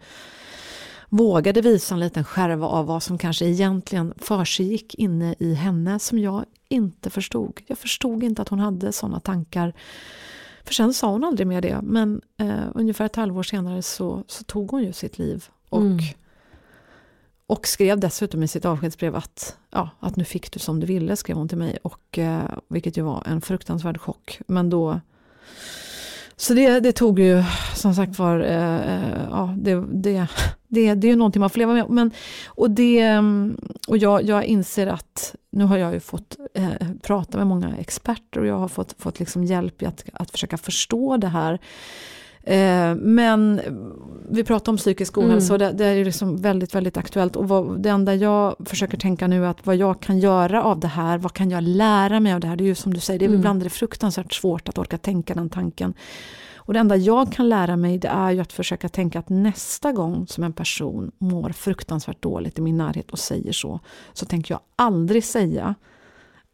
[1.09, 6.19] vågade visa en liten skärva av vad som kanske egentligen försiggick inne i henne som
[6.19, 7.59] jag inte förstod.
[7.67, 9.73] Jag förstod inte att hon hade sådana tankar.
[10.63, 14.43] För sen sa hon aldrig mer det, men eh, ungefär ett halvår senare så, så
[14.43, 15.45] tog hon ju sitt liv.
[15.69, 15.99] Och, mm
[17.47, 21.15] och skrev dessutom i sitt avskedsbrev att, ja, att nu fick du som du ville,
[21.15, 21.77] skrev hon till mig.
[21.83, 24.39] Och, eh, vilket ju var en fruktansvärd chock.
[24.47, 24.99] Men då
[26.35, 27.43] så det, det tog ju
[27.75, 30.27] som sagt var, eh, eh, ja, det, det,
[30.67, 31.89] det, det är ju någonting man får leva med.
[31.89, 32.11] Men,
[32.47, 36.71] och det, mm, och jag, jag inser att nu har jag ju fått eh,
[37.01, 40.57] prata med många experter och jag har fått, fått liksom hjälp i att, att försöka
[40.57, 41.59] förstå det här.
[42.45, 43.61] Eh, men
[44.29, 45.67] vi pratar om psykisk ohälsa mm.
[45.67, 47.35] och det, det, är liksom väldigt, väldigt aktuellt.
[47.35, 50.79] Och vad, det enda jag försöker tänka nu är att vad jag kan göra av
[50.79, 52.55] det här, vad kan jag lära mig av det här?
[52.55, 53.39] Det är ju som du säger, det är mm.
[53.39, 55.93] ibland är det fruktansvärt svårt att orka tänka den tanken.
[56.65, 59.91] Och det enda jag kan lära mig det är ju att försöka tänka att nästa
[59.91, 63.79] gång som en person mår fruktansvärt dåligt i min närhet och säger så,
[64.13, 65.75] så tänker jag aldrig säga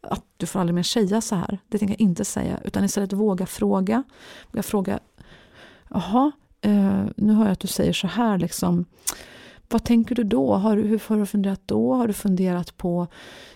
[0.00, 1.58] att du får aldrig mer säga så här.
[1.68, 4.02] Det tänker jag inte säga, utan istället våga fråga.
[4.50, 4.98] Våga fråga,
[5.90, 8.84] jaha, eh, nu hör jag att du säger så här liksom.
[9.68, 10.54] Vad tänker du då?
[10.54, 11.94] Har du, hur har du funderat då?
[11.94, 13.06] Har du funderat på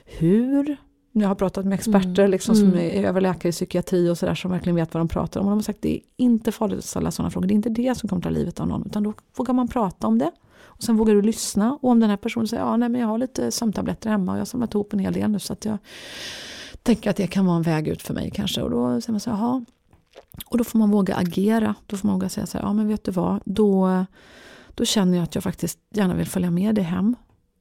[0.05, 0.76] hur?
[1.12, 2.30] Jag har pratat med experter mm.
[2.30, 2.78] liksom, som mm.
[2.78, 5.47] är överläkare i psykiatri och sådär som verkligen vet vad de pratar om.
[5.47, 7.47] Och de har sagt att det är inte farligt att ställa sådana frågor.
[7.47, 8.87] Det är inte det som kommer ta livet av någon.
[8.87, 10.30] Utan då vågar man prata om det.
[10.64, 11.78] Och sen vågar du lyssna.
[11.82, 14.39] Och om den här personen säger ja, nej, men jag har lite sömntabletter hemma och
[14.39, 15.39] jag har samlat ihop en hel del nu.
[15.39, 15.78] Så att jag
[16.82, 18.62] tänker att det kan vara en väg ut för mig kanske.
[18.62, 19.64] Och då säger man så här.
[20.47, 21.74] Och då får man våga agera.
[21.87, 23.41] Då får man våga säga så här, ja men vet du vad.
[23.45, 24.05] Då,
[24.74, 27.16] då känner jag att jag faktiskt gärna vill följa med dig hem.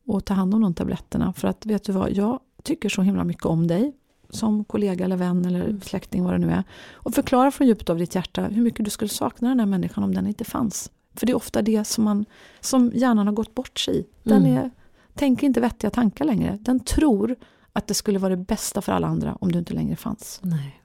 [0.06, 1.34] Och ta hand om de tabletterna.
[1.34, 3.94] För att vet du vad, jag tycker så himla mycket om dig
[4.30, 5.82] som kollega eller vän eller mm.
[5.82, 6.64] släkting vad det nu är.
[6.94, 10.04] Och förklara från djupet av ditt hjärta hur mycket du skulle sakna den här människan
[10.04, 10.92] om den inte fanns.
[11.16, 12.26] För det är ofta det som, man,
[12.60, 14.06] som hjärnan har gått bort sig i.
[14.24, 14.58] Den mm.
[14.58, 14.72] är,
[15.14, 16.58] tänker inte vettiga tankar längre.
[16.62, 17.36] Den tror
[17.74, 20.40] att det skulle vara det bästa för alla andra om du inte längre fanns.
[20.44, 20.82] Nej.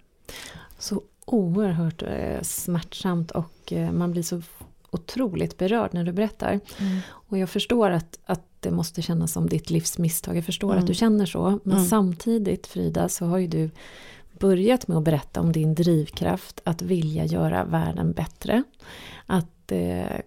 [0.79, 4.43] Så oerhört eh, smärtsamt och eh, man blir så
[4.91, 6.51] otroligt berörd när du berättar.
[6.51, 6.99] Mm.
[7.09, 10.37] Och jag förstår att, att det måste kännas som ditt livs misstag.
[10.37, 10.79] Jag förstår mm.
[10.81, 11.61] att du känner så.
[11.63, 11.89] Men mm.
[11.89, 13.71] samtidigt Frida så har ju du
[14.39, 18.63] börjat med att berätta om din drivkraft att vilja göra världen bättre.
[19.27, 20.21] Att eh,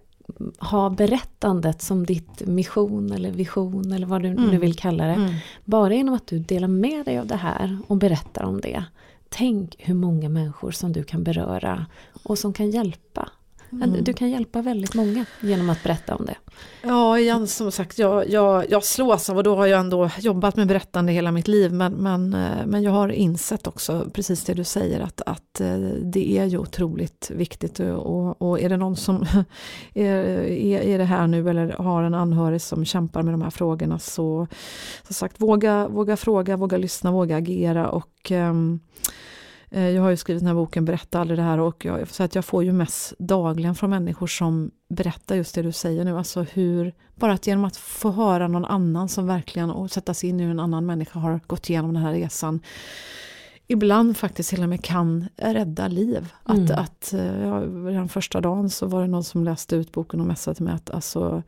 [0.58, 4.44] ha berättandet som ditt mission eller vision eller vad du mm.
[4.44, 5.12] nu vill kalla det.
[5.12, 5.34] Mm.
[5.64, 8.84] Bara genom att du delar med dig av det här och berättar om det.
[9.34, 11.86] Tänk hur många människor som du kan beröra
[12.22, 13.30] och som kan hjälpa.
[13.72, 14.04] Mm.
[14.04, 16.36] Du kan hjälpa väldigt många genom att berätta om det.
[16.82, 20.56] Ja, igen, som sagt, jag, jag, jag slås av och då har jag ändå jobbat
[20.56, 21.72] med berättande hela mitt liv.
[21.72, 25.78] Men, men, eh, men jag har insett också precis det du säger att, att eh,
[26.02, 27.80] det är ju otroligt viktigt.
[27.80, 29.26] Och, och är det någon som
[29.94, 30.14] är,
[30.84, 34.46] är, det här nu eller har en anhörig som kämpar med de här frågorna så
[35.02, 37.90] som sagt våga, våga fråga, våga lyssna, våga agera.
[37.90, 38.80] och um, Eh,
[39.80, 42.34] jag har ju skrivit den här boken Berätta aldrig det här och jag, så att
[42.34, 46.18] jag får ju mest dagligen från människor som berättar just det du säger nu.
[46.18, 50.28] Alltså hur, bara att genom att få höra någon annan som verkligen och sätta sig
[50.28, 52.60] in i hur en annan människa har gått igenom den här resan
[53.72, 56.32] ibland faktiskt till och med kan rädda liv.
[56.48, 56.64] Mm.
[56.64, 60.20] Att, att eh, ja, redan första dagen så var det någon som läste ut boken
[60.20, 61.42] och messade till mig att alltså,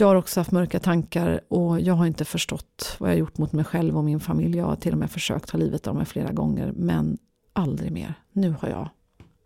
[0.00, 3.52] jag har också haft mörka tankar och jag har inte förstått vad jag gjort mot
[3.52, 4.58] mig själv och min familj.
[4.58, 7.18] Jag har till och med försökt ta livet av mig flera gånger men
[7.52, 8.14] aldrig mer.
[8.32, 8.88] Nu har jag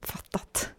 [0.03, 0.71] fattat.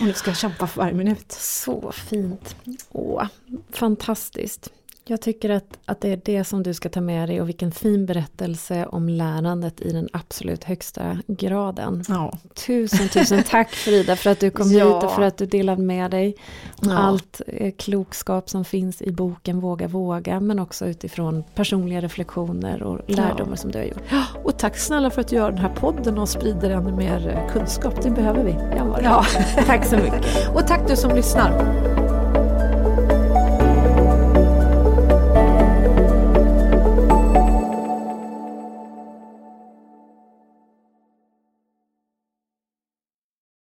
[0.00, 1.32] Och nu ska jag kämpa för varje minut.
[1.32, 2.56] Så fint.
[2.92, 3.26] Åh,
[3.70, 4.72] fantastiskt.
[5.04, 7.72] Jag tycker att, att det är det som du ska ta med dig och vilken
[7.72, 12.04] fin berättelse om lärandet i den absolut högsta graden.
[12.08, 12.32] Ja.
[12.66, 14.94] Tusen, tusen tack Frida för att du kom ja.
[14.94, 16.36] hit och för att du delade med dig
[16.82, 16.98] ja.
[16.98, 23.00] allt eh, klokskap som finns i boken Våga våga men också utifrån personliga reflektioner och
[23.10, 23.56] lärdomar ja.
[23.56, 24.02] som du har gjort.
[24.44, 27.52] Och tack snälla för att du gör den här podden och sprider ännu mer eh,
[27.52, 28.56] kunskap, det behöver vi.
[29.04, 29.24] Ja,
[29.66, 30.48] tack så mycket.
[30.54, 32.01] och tack du som lyssnar.